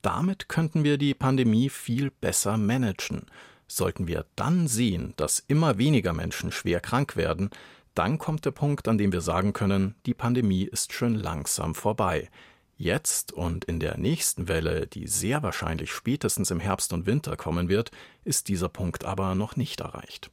damit 0.02 0.50
könnten 0.50 0.84
wir 0.84 0.98
die 0.98 1.14
Pandemie 1.14 1.70
viel 1.70 2.10
besser 2.10 2.58
managen. 2.58 3.28
Sollten 3.68 4.08
wir 4.08 4.26
dann 4.36 4.68
sehen, 4.68 5.14
dass 5.18 5.38
immer 5.38 5.78
weniger 5.78 6.14
Menschen 6.14 6.52
schwer 6.52 6.80
krank 6.80 7.16
werden, 7.16 7.52
dann 7.94 8.18
kommt 8.18 8.46
der 8.46 8.52
Punkt, 8.52 8.88
an 8.88 8.98
dem 8.98 9.14
wir 9.14 9.22
sagen 9.22 9.54
können, 9.54 9.94
die 10.08 10.16
Pandemie 10.16 10.64
ist 10.64 10.94
schon 10.94 11.14
langsam 11.14 11.76
vorbei. 11.76 12.28
Jetzt 12.76 13.34
und 13.34 13.66
in 13.66 13.80
der 13.80 14.00
nächsten 14.00 14.48
Welle, 14.48 14.88
die 14.88 15.06
sehr 15.06 15.44
wahrscheinlich 15.44 15.92
spätestens 15.92 16.50
im 16.50 16.60
Herbst 16.60 16.92
und 16.92 17.06
Winter 17.06 17.38
kommen 17.38 17.70
wird, 17.70 17.92
ist 18.24 18.48
dieser 18.48 18.70
Punkt 18.70 19.06
aber 19.06 19.36
noch 19.36 19.56
nicht 19.56 19.82
erreicht. 19.82 20.32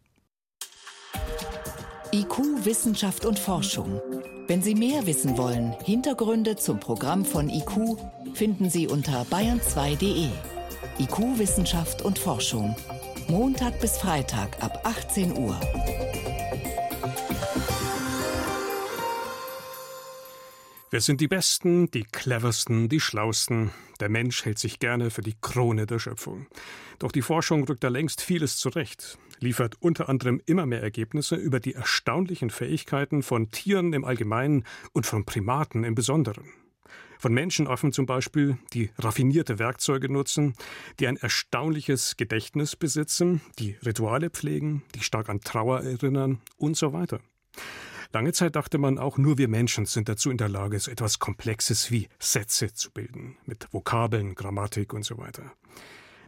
IQ, 2.13 2.65
Wissenschaft 2.65 3.25
und 3.25 3.39
Forschung. 3.39 4.01
Wenn 4.47 4.61
Sie 4.61 4.75
mehr 4.75 5.07
wissen 5.07 5.39
wollen, 5.39 5.75
Hintergründe 5.85 6.57
zum 6.57 6.79
Programm 6.79 7.25
von 7.25 7.49
IQ 7.49 7.97
finden 8.35 8.69
Sie 8.69 8.87
unter 8.87 9.23
bayern2.de. 9.23 10.29
IQ, 10.99 11.39
Wissenschaft 11.39 12.03
und 12.03 12.19
Forschung. 12.19 12.77
Montag 13.29 13.81
bis 13.81 13.97
Freitag 13.97 14.63
ab 14.63 14.81
18 14.85 15.39
Uhr. 15.39 15.59
Wir 20.91 21.01
sind 21.01 21.23
die 21.23 21.29
Besten, 21.29 21.91
die 21.91 22.05
Cleversten, 22.05 22.91
die 22.91 23.01
Schlausten. 23.01 23.71
Der 24.01 24.11
Mensch 24.11 24.45
hält 24.45 24.59
sich 24.59 24.79
gerne 24.79 25.11
für 25.11 25.23
die 25.23 25.37
Krone 25.41 25.87
der 25.87 25.99
Schöpfung. 25.99 26.47
Doch 26.99 27.13
die 27.13 27.23
Forschung 27.23 27.65
rückt 27.65 27.83
da 27.83 27.89
längst 27.89 28.21
vieles 28.21 28.59
zurecht, 28.59 29.17
liefert 29.43 29.77
unter 29.81 30.09
anderem 30.09 30.41
immer 30.47 30.67
mehr 30.67 30.83
Ergebnisse 30.83 31.37
über 31.37 31.61
die 31.61 31.75
erstaunlichen 31.75 32.51
Fähigkeiten 32.51 33.23
von 33.23 33.51
Tieren 33.51 33.93
im 33.93 34.05
Allgemeinen 34.05 34.65
und 34.93 35.07
von 35.07 35.25
Primaten 35.25 35.85
im 35.85 35.95
Besonderen. 35.95 36.45
Von 37.19 37.35
Menschenaffen 37.35 37.93
zum 37.93 38.07
Beispiel, 38.07 38.59
die 38.73 38.91
raffinierte 38.99 39.61
Werkzeuge 39.61 40.11
nutzen, 40.11 40.55
die 40.99 41.07
ein 41.07 41.17
erstaunliches 41.17 42.17
Gedächtnis 42.17 42.75
besitzen, 42.75 43.41
die 43.59 43.77
Rituale 43.87 44.31
pflegen, 44.31 44.83
die 44.95 45.03
stark 45.03 45.29
an 45.29 45.41
Trauer 45.41 45.83
erinnern 45.83 46.41
und 46.57 46.77
so 46.77 46.93
weiter. 46.93 47.21
Lange 48.13 48.33
Zeit 48.33 48.57
dachte 48.57 48.77
man 48.77 48.99
auch, 48.99 49.19
nur 49.19 49.39
wir 49.39 49.49
Menschen 49.49 49.87
sind 49.87 50.09
dazu 50.09 50.31
in 50.31 50.37
der 50.37 50.49
Lage, 50.49 50.79
so 50.81 50.91
etwas 50.91 51.19
Komplexes 51.19 51.91
wie 51.91 52.09
Sätze 52.19 52.75
zu 52.75 52.91
bilden, 52.91 53.39
mit 53.47 53.69
Vokabeln, 53.73 54.35
Grammatik 54.35 54.93
und 54.93 55.05
so 55.05 55.17
weiter. 55.17 55.53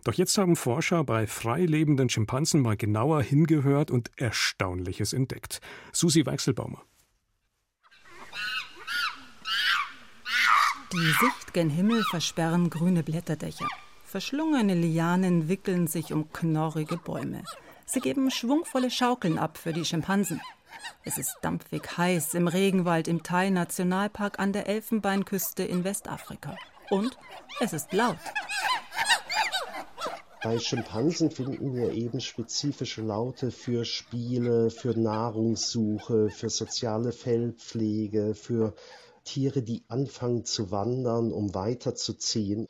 Doch 0.05 0.15
jetzt 0.15 0.37
haben 0.37 0.55
Forscher 0.55 1.03
bei 1.03 1.27
frei 1.27 1.65
lebenden 1.65 2.11
Schimpansen 2.11 2.61
mal 2.61 2.77
genauer 2.77 3.23
hingehört 3.23 3.91
und 3.91 4.11
Erstaunliches 4.17 5.15
entdeckt. 5.15 5.61
Susi 5.93 6.27
Weichselbaumer. 6.27 6.83
Die 10.93 10.99
Sicht 10.99 11.55
gen 11.55 11.71
Himmel 11.71 12.05
versperren 12.11 12.71
grüne 12.71 13.03
Blätterdächer. 13.03 13.67
Verschlungene 14.05 14.75
Lianen 14.75 15.49
wickeln 15.49 15.89
sich 15.89 16.13
um 16.13 16.33
knorrige 16.33 16.99
Bäume. 16.99 17.43
Sie 17.87 18.01
geben 18.01 18.31
schwungvolle 18.31 18.91
Schaukeln 18.91 19.39
ab 19.39 19.59
für 19.59 19.73
die 19.73 19.85
Schimpansen. 19.85 20.41
Es 21.03 21.19
ist 21.19 21.37
dampfig 21.43 21.97
heiß 21.97 22.35
im 22.35 22.47
Regenwald 22.47 23.09
im 23.09 23.23
Thai-Nationalpark 23.23 24.39
an 24.39 24.53
der 24.53 24.69
Elfenbeinküste 24.69 25.65
in 25.65 25.83
Westafrika. 25.83 26.57
Und 26.91 27.17
es 27.59 27.73
ist 27.73 27.93
laut. 27.93 28.19
Bei 30.45 30.59
Schimpansen 30.59 31.31
finden 31.31 31.75
wir 31.75 31.93
eben 31.93 32.21
spezifische 32.21 33.01
Laute 33.01 33.51
für 33.51 33.87
Spiele, 33.87 34.69
für 34.69 34.91
Nahrungssuche, 34.91 36.29
für 36.29 36.51
soziale 36.51 37.13
Fellpflege, 37.13 38.35
für 38.35 38.75
Tiere, 39.25 39.63
die 39.63 39.85
anfangen 39.89 40.45
zu 40.45 40.71
wandern, 40.71 41.33
um 41.33 41.55
weiterzuziehen. 41.55 42.69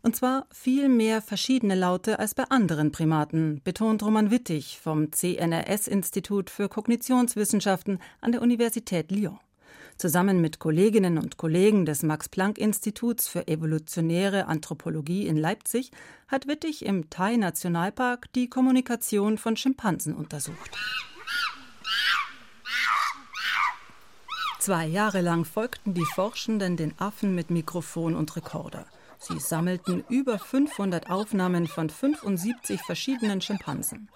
Und 0.00 0.14
zwar 0.14 0.46
viel 0.52 0.88
mehr 0.88 1.20
verschiedene 1.20 1.74
Laute 1.74 2.20
als 2.20 2.36
bei 2.36 2.44
anderen 2.44 2.92
Primaten, 2.92 3.62
betont 3.64 4.04
Roman 4.04 4.30
Wittig 4.30 4.78
vom 4.78 5.10
CNRS-Institut 5.10 6.50
für 6.50 6.68
Kognitionswissenschaften 6.68 7.98
an 8.20 8.30
der 8.30 8.42
Universität 8.42 9.10
Lyon. 9.10 9.40
Zusammen 9.98 10.40
mit 10.40 10.60
Kolleginnen 10.60 11.18
und 11.18 11.38
Kollegen 11.38 11.84
des 11.84 12.04
Max-Planck-Instituts 12.04 13.26
für 13.26 13.48
evolutionäre 13.48 14.46
Anthropologie 14.46 15.26
in 15.26 15.36
Leipzig 15.36 15.90
hat 16.28 16.46
Wittig 16.46 16.86
im 16.86 17.10
Thai-Nationalpark 17.10 18.32
die 18.32 18.48
Kommunikation 18.48 19.38
von 19.38 19.56
Schimpansen 19.56 20.14
untersucht. 20.14 20.78
Zwei 24.60 24.86
Jahre 24.86 25.20
lang 25.20 25.44
folgten 25.44 25.94
die 25.94 26.04
Forschenden 26.04 26.76
den 26.76 26.94
Affen 27.00 27.34
mit 27.34 27.50
Mikrofon 27.50 28.14
und 28.14 28.36
Rekorder. 28.36 28.86
Sie 29.18 29.40
sammelten 29.40 30.04
über 30.08 30.38
500 30.38 31.10
Aufnahmen 31.10 31.66
von 31.66 31.90
75 31.90 32.80
verschiedenen 32.82 33.40
Schimpansen. 33.40 34.08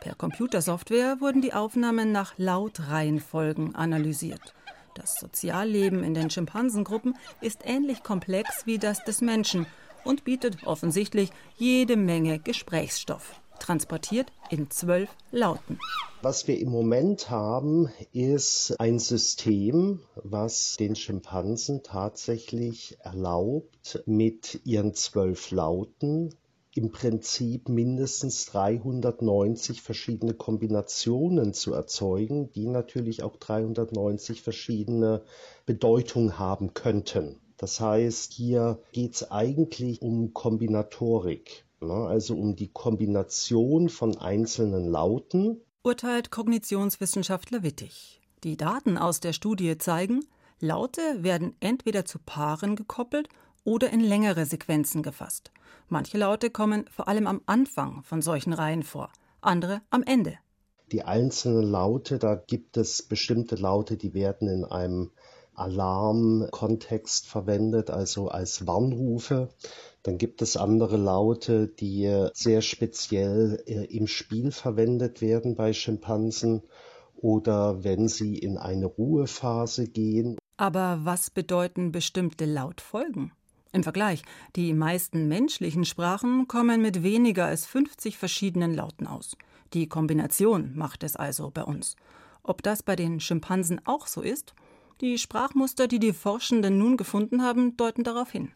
Per 0.00 0.16
Computersoftware 0.16 1.20
wurden 1.20 1.42
die 1.42 1.52
Aufnahmen 1.52 2.10
nach 2.10 2.34
Lautreihenfolgen 2.38 3.76
analysiert. 3.76 4.54
Das 4.98 5.14
Sozialleben 5.14 6.02
in 6.02 6.12
den 6.12 6.28
Schimpansengruppen 6.28 7.16
ist 7.40 7.60
ähnlich 7.64 8.02
komplex 8.02 8.66
wie 8.66 8.78
das 8.78 9.04
des 9.04 9.20
Menschen 9.20 9.64
und 10.04 10.24
bietet 10.24 10.66
offensichtlich 10.66 11.30
jede 11.56 11.96
Menge 11.96 12.40
Gesprächsstoff, 12.40 13.40
transportiert 13.60 14.32
in 14.50 14.72
zwölf 14.72 15.08
Lauten. 15.30 15.78
Was 16.20 16.48
wir 16.48 16.58
im 16.58 16.70
Moment 16.70 17.30
haben, 17.30 17.92
ist 18.12 18.74
ein 18.80 18.98
System, 18.98 20.00
was 20.16 20.76
den 20.76 20.96
Schimpansen 20.96 21.84
tatsächlich 21.84 22.98
erlaubt, 23.00 24.02
mit 24.04 24.60
ihren 24.64 24.94
zwölf 24.94 25.52
Lauten 25.52 26.34
im 26.78 26.92
Prinzip 26.92 27.68
mindestens 27.68 28.46
390 28.46 29.82
verschiedene 29.82 30.32
Kombinationen 30.32 31.52
zu 31.52 31.72
erzeugen, 31.72 32.52
die 32.52 32.68
natürlich 32.68 33.24
auch 33.24 33.36
390 33.36 34.42
verschiedene 34.42 35.22
Bedeutungen 35.66 36.38
haben 36.38 36.74
könnten. 36.74 37.40
Das 37.56 37.80
heißt, 37.80 38.32
hier 38.32 38.80
geht 38.92 39.16
es 39.16 39.28
eigentlich 39.32 40.02
um 40.02 40.32
Kombinatorik, 40.32 41.64
ne? 41.80 41.94
also 41.94 42.36
um 42.36 42.54
die 42.54 42.68
Kombination 42.68 43.88
von 43.88 44.16
einzelnen 44.16 44.88
Lauten. 44.88 45.60
Urteilt 45.82 46.30
Kognitionswissenschaftler 46.30 47.64
Wittig. 47.64 48.20
Die 48.44 48.56
Daten 48.56 48.98
aus 48.98 49.18
der 49.18 49.32
Studie 49.32 49.78
zeigen, 49.78 50.20
Laute 50.60 51.00
werden 51.24 51.56
entweder 51.58 52.04
zu 52.04 52.20
Paaren 52.20 52.76
gekoppelt 52.76 53.28
oder 53.64 53.90
in 53.90 54.00
längere 54.00 54.46
Sequenzen 54.46 55.02
gefasst. 55.02 55.50
Manche 55.88 56.18
Laute 56.18 56.50
kommen 56.50 56.84
vor 56.90 57.08
allem 57.08 57.26
am 57.26 57.40
Anfang 57.46 58.02
von 58.02 58.22
solchen 58.22 58.52
Reihen 58.52 58.82
vor, 58.82 59.10
andere 59.40 59.80
am 59.90 60.02
Ende. 60.02 60.38
Die 60.92 61.02
einzelnen 61.02 61.64
Laute, 61.64 62.18
da 62.18 62.34
gibt 62.34 62.76
es 62.76 63.02
bestimmte 63.02 63.56
Laute, 63.56 63.96
die 63.96 64.14
werden 64.14 64.48
in 64.48 64.64
einem 64.64 65.10
Alarmkontext 65.54 67.26
verwendet, 67.26 67.90
also 67.90 68.28
als 68.28 68.66
Warnrufe. 68.66 69.48
Dann 70.02 70.16
gibt 70.16 70.40
es 70.40 70.56
andere 70.56 70.96
Laute, 70.96 71.68
die 71.68 72.28
sehr 72.32 72.62
speziell 72.62 73.62
äh, 73.66 73.84
im 73.84 74.06
Spiel 74.06 74.52
verwendet 74.52 75.20
werden 75.20 75.56
bei 75.56 75.72
Schimpansen 75.72 76.62
oder 77.16 77.82
wenn 77.82 78.08
sie 78.08 78.38
in 78.38 78.56
eine 78.56 78.86
Ruhephase 78.86 79.88
gehen. 79.88 80.38
Aber 80.56 81.00
was 81.02 81.30
bedeuten 81.30 81.92
bestimmte 81.92 82.44
Lautfolgen? 82.44 83.32
Im 83.72 83.82
Vergleich, 83.82 84.22
die 84.56 84.72
meisten 84.72 85.28
menschlichen 85.28 85.84
Sprachen 85.84 86.48
kommen 86.48 86.80
mit 86.80 87.02
weniger 87.02 87.46
als 87.46 87.66
50 87.66 88.16
verschiedenen 88.16 88.74
Lauten 88.74 89.06
aus. 89.06 89.36
Die 89.74 89.88
Kombination 89.88 90.72
macht 90.74 91.04
es 91.04 91.16
also 91.16 91.50
bei 91.50 91.62
uns. 91.62 91.96
Ob 92.42 92.62
das 92.62 92.82
bei 92.82 92.96
den 92.96 93.20
Schimpansen 93.20 93.80
auch 93.84 94.06
so 94.06 94.22
ist? 94.22 94.54
Die 95.02 95.18
Sprachmuster, 95.18 95.86
die 95.86 95.98
die 95.98 96.14
Forschenden 96.14 96.78
nun 96.78 96.96
gefunden 96.96 97.42
haben, 97.42 97.76
deuten 97.76 98.04
darauf 98.04 98.30
hin. 98.30 98.52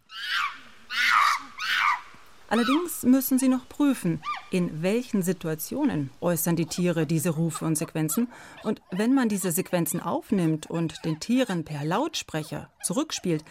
Allerdings 2.48 3.03
müssen 3.03 3.38
sie 3.38 3.48
noch 3.48 3.66
prüfen, 3.66 4.20
in 4.51 4.83
welchen 4.83 5.22
Situationen 5.22 6.11
äußern 6.20 6.55
die 6.55 6.66
Tiere 6.66 7.07
diese 7.07 7.31
Rufe 7.31 7.64
und 7.64 7.77
Sequenzen. 7.77 8.29
Und 8.62 8.83
wenn 8.90 9.14
man 9.14 9.31
diese 9.31 9.53
Sequenzen 9.53 10.01
aufnimmt 10.01 10.68
und 10.68 11.03
den 11.07 11.18
Tieren 11.18 11.64
per 11.64 11.83
Lautsprecher 11.83 12.68
zurückspielt, 12.83 13.42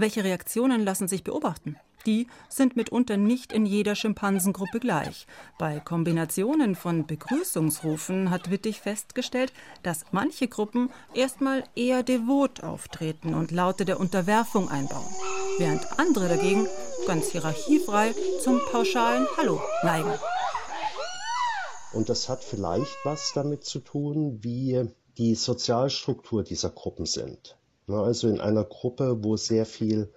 welche 0.00 0.24
Reaktionen 0.24 0.84
lassen 0.84 1.08
sich 1.08 1.24
beobachten? 1.24 1.76
Die 2.06 2.28
sind 2.48 2.76
mitunter 2.76 3.18
nicht 3.18 3.52
in 3.52 3.66
jeder 3.66 3.94
Schimpansengruppe 3.94 4.80
gleich. 4.80 5.26
Bei 5.58 5.80
Kombinationen 5.80 6.74
von 6.74 7.06
Begrüßungsrufen 7.06 8.30
hat 8.30 8.50
Wittig 8.50 8.80
festgestellt, 8.80 9.52
dass 9.82 10.06
manche 10.10 10.48
Gruppen 10.48 10.90
erstmal 11.12 11.64
eher 11.76 12.02
devot 12.02 12.62
auftreten 12.62 13.34
und 13.34 13.50
Laute 13.50 13.84
der 13.84 14.00
Unterwerfung 14.00 14.70
einbauen, 14.70 15.14
während 15.58 15.98
andere 15.98 16.28
dagegen 16.28 16.66
ganz 17.06 17.30
hierarchiefrei 17.32 18.14
zum 18.42 18.60
pauschalen 18.70 19.26
Hallo 19.36 19.60
neigen. 19.82 20.12
Und 21.92 22.08
das 22.08 22.28
hat 22.28 22.42
vielleicht 22.42 22.96
was 23.04 23.32
damit 23.34 23.64
zu 23.64 23.80
tun, 23.80 24.38
wie 24.42 24.88
die 25.18 25.34
Sozialstruktur 25.34 26.44
dieser 26.44 26.70
Gruppen 26.70 27.04
sind. 27.04 27.56
Ne, 27.90 27.98
also 27.98 28.28
in 28.28 28.40
einer 28.40 28.62
Gruppe, 28.62 29.24
wo 29.24 29.36
sehr 29.36 29.66
viel 29.66 30.12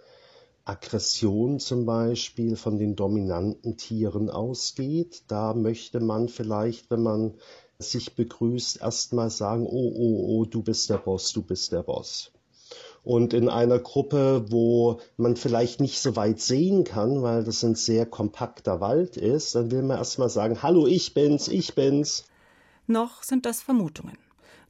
Aggression 0.63 1.59
zum 1.59 1.88
Beispiel 1.88 2.55
von 2.55 2.77
den 2.77 2.95
dominanten 2.95 3.77
Tieren 3.77 4.29
ausgeht, 4.29 5.23
da 5.27 5.55
möchte 5.55 5.99
man 5.99 6.29
vielleicht, 6.29 6.91
wenn 6.91 7.01
man 7.01 7.33
sich 7.79 8.15
begrüßt, 8.15 8.79
erstmal 8.79 9.31
sagen, 9.31 9.65
oh, 9.65 9.91
oh, 9.95 10.25
oh, 10.27 10.45
du 10.45 10.62
bist 10.62 10.91
der 10.91 10.99
Boss, 10.99 11.33
du 11.33 11.41
bist 11.41 11.71
der 11.71 11.81
Boss. 11.81 12.31
Und 13.03 13.33
in 13.33 13.49
einer 13.49 13.79
Gruppe, 13.79 14.45
wo 14.49 14.99
man 15.17 15.36
vielleicht 15.36 15.81
nicht 15.81 15.99
so 15.99 16.15
weit 16.15 16.39
sehen 16.39 16.83
kann, 16.83 17.23
weil 17.23 17.43
das 17.43 17.63
ein 17.63 17.73
sehr 17.73 18.05
kompakter 18.05 18.81
Wald 18.81 19.17
ist, 19.17 19.55
dann 19.55 19.71
will 19.71 19.81
man 19.81 19.97
erstmal 19.97 20.29
sagen, 20.29 20.62
hallo, 20.62 20.86
ich 20.86 21.15
bin's, 21.15 21.47
ich 21.47 21.73
bin's. 21.73 22.25
Noch 22.86 23.23
sind 23.23 23.47
das 23.47 23.63
Vermutungen. 23.63 24.17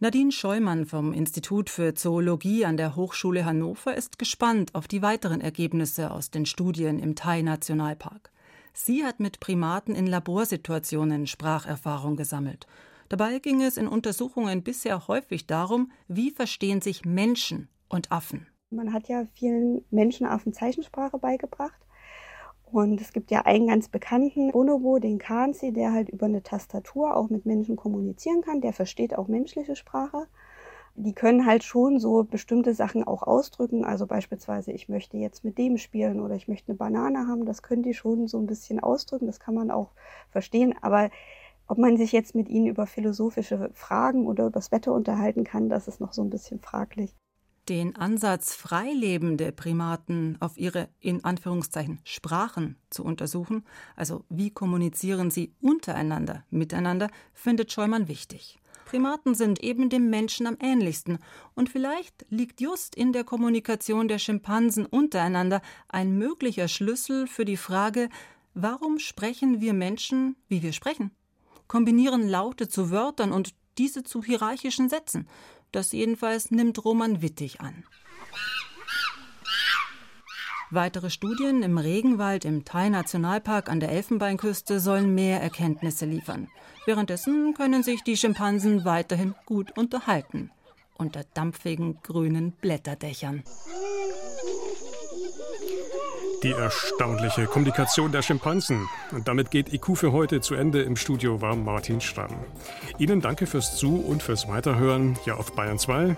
Nadine 0.03 0.33
Scheumann 0.33 0.85
vom 0.85 1.13
Institut 1.13 1.69
für 1.69 1.93
Zoologie 1.93 2.65
an 2.65 2.75
der 2.75 2.97
Hochschule 2.97 3.45
Hannover 3.45 3.95
ist 3.95 4.19
gespannt 4.19 4.75
auf 4.75 4.85
die 4.89 5.01
weiteren 5.01 5.39
Ergebnisse 5.39 6.11
aus 6.11 6.29
den 6.29 6.45
Studien 6.45 6.99
im 6.99 7.15
Thai-Nationalpark. 7.15 8.29
Sie 8.73 9.05
hat 9.05 9.21
mit 9.21 9.39
Primaten 9.39 9.95
in 9.95 10.05
Laborsituationen 10.05 11.25
Spracherfahrung 11.25 12.17
gesammelt. 12.17 12.67
Dabei 13.07 13.39
ging 13.39 13.61
es 13.61 13.77
in 13.77 13.87
Untersuchungen 13.87 14.61
bisher 14.61 15.07
häufig 15.07 15.47
darum, 15.47 15.89
wie 16.09 16.31
verstehen 16.31 16.81
sich 16.81 17.05
Menschen 17.05 17.69
und 17.87 18.11
Affen. 18.11 18.47
Man 18.71 18.91
hat 18.91 19.07
ja 19.07 19.25
vielen 19.35 19.85
Menschenaffen 19.89 20.51
Zeichensprache 20.51 21.17
beigebracht. 21.17 21.79
Und 22.73 22.99
es 23.01 23.13
gibt 23.13 23.29
ja 23.29 23.41
einen 23.41 23.67
ganz 23.67 23.87
bekannten 23.87 24.51
Bonobo, 24.51 24.97
den 24.97 25.19
Kanzi, 25.19 25.71
der 25.71 25.93
halt 25.93 26.09
über 26.09 26.25
eine 26.25 26.41
Tastatur 26.41 27.15
auch 27.15 27.29
mit 27.29 27.45
Menschen 27.45 27.75
kommunizieren 27.75 28.41
kann. 28.41 28.61
Der 28.61 28.73
versteht 28.73 29.15
auch 29.15 29.27
menschliche 29.27 29.75
Sprache. 29.75 30.25
Die 30.95 31.13
können 31.13 31.45
halt 31.45 31.63
schon 31.63 31.99
so 31.99 32.23
bestimmte 32.23 32.73
Sachen 32.73 33.03
auch 33.03 33.21
ausdrücken. 33.21 33.85
Also 33.85 34.07
beispielsweise, 34.07 34.71
ich 34.71 34.89
möchte 34.89 35.17
jetzt 35.17 35.43
mit 35.43 35.59
dem 35.59 35.77
spielen 35.77 36.19
oder 36.19 36.33
ich 36.33 36.47
möchte 36.47 36.69
eine 36.71 36.77
Banane 36.77 37.27
haben. 37.27 37.45
Das 37.45 37.61
können 37.61 37.83
die 37.83 37.93
schon 37.93 38.27
so 38.27 38.39
ein 38.39 38.47
bisschen 38.47 38.79
ausdrücken. 38.79 39.27
Das 39.27 39.39
kann 39.39 39.53
man 39.53 39.69
auch 39.69 39.91
verstehen. 40.31 40.73
Aber 40.81 41.11
ob 41.67 41.77
man 41.77 41.95
sich 41.95 42.11
jetzt 42.11 42.33
mit 42.33 42.49
ihnen 42.49 42.65
über 42.65 42.87
philosophische 42.87 43.69
Fragen 43.75 44.25
oder 44.25 44.45
über 44.45 44.51
das 44.53 44.71
Wetter 44.71 44.93
unterhalten 44.93 45.43
kann, 45.43 45.69
das 45.69 45.87
ist 45.87 46.01
noch 46.01 46.13
so 46.13 46.23
ein 46.23 46.31
bisschen 46.31 46.59
fraglich. 46.59 47.13
Den 47.69 47.95
Ansatz, 47.95 48.53
freilebende 48.55 49.53
Primaten 49.53 50.37
auf 50.41 50.57
ihre 50.57 50.89
in 50.99 51.23
Anführungszeichen 51.23 51.99
Sprachen 52.03 52.75
zu 52.89 53.05
untersuchen, 53.05 53.63
also 53.95 54.25
wie 54.29 54.49
kommunizieren 54.49 55.31
sie 55.31 55.53
untereinander, 55.61 56.43
miteinander, 56.49 57.09
findet 57.33 57.71
Scheumann 57.71 58.09
wichtig. 58.09 58.59
Primaten 58.93 59.33
sind 59.33 59.63
eben 59.63 59.89
dem 59.89 60.09
Menschen 60.09 60.45
am 60.45 60.57
ähnlichsten. 60.61 61.17
Und 61.55 61.69
vielleicht 61.69 62.25
liegt 62.29 62.61
just 62.61 62.95
in 62.95 63.11
der 63.11 63.23
Kommunikation 63.23 64.07
der 64.07 64.19
Schimpansen 64.19 64.85
untereinander 64.85 65.61
ein 65.87 66.17
möglicher 66.17 66.67
Schlüssel 66.67 67.25
für 67.25 67.45
die 67.45 67.57
Frage, 67.57 68.09
warum 68.53 68.99
sprechen 68.99 69.61
wir 69.61 69.73
Menschen, 69.73 70.35
wie 70.47 70.61
wir 70.61 70.73
sprechen? 70.73 71.11
Kombinieren 71.67 72.27
Laute 72.27 72.67
zu 72.67 72.91
Wörtern 72.91 73.31
und 73.31 73.55
diese 73.77 74.03
zu 74.03 74.23
hierarchischen 74.23 74.89
Sätzen. 74.89 75.27
Das 75.73 75.91
jedenfalls 75.91 76.51
nimmt 76.51 76.85
Roman 76.85 77.21
Wittig 77.21 77.59
an. 77.59 77.83
Weitere 80.69 81.09
Studien 81.09 81.61
im 81.61 81.77
Regenwald 81.77 82.45
im 82.45 82.63
Thai-Nationalpark 82.63 83.69
an 83.69 83.79
der 83.79 83.91
Elfenbeinküste 83.91 84.79
sollen 84.79 85.13
mehr 85.13 85.41
Erkenntnisse 85.41 86.05
liefern. 86.05 86.47
Währenddessen 86.85 87.53
können 87.53 87.83
sich 87.83 88.03
die 88.03 88.17
Schimpansen 88.17 88.85
weiterhin 88.85 89.35
gut 89.45 89.77
unterhalten. 89.77 90.51
Unter 90.95 91.23
dampfigen 91.33 91.99
grünen 92.03 92.51
Blätterdächern. 92.53 93.43
Die 96.43 96.51
erstaunliche 96.51 97.45
Kommunikation 97.45 98.11
der 98.11 98.21
Schimpansen. 98.21 98.89
Und 99.11 99.29
damit 99.29 99.49
geht 99.49 99.73
IQ 99.73 99.95
für 99.95 100.11
heute 100.11 100.41
zu 100.41 100.55
Ende. 100.55 100.81
Im 100.81 100.97
Studio 100.97 101.39
war 101.39 101.55
Martin 101.55 102.01
Stamm. 102.01 102.35
Ihnen 102.97 103.21
danke 103.21 103.47
fürs 103.47 103.77
Zu- 103.77 104.01
und 104.01 104.21
fürs 104.21 104.49
Weiterhören 104.49 105.17
hier 105.23 105.37
auf 105.37 105.53
Bayern 105.53 105.79
2. 105.79 106.17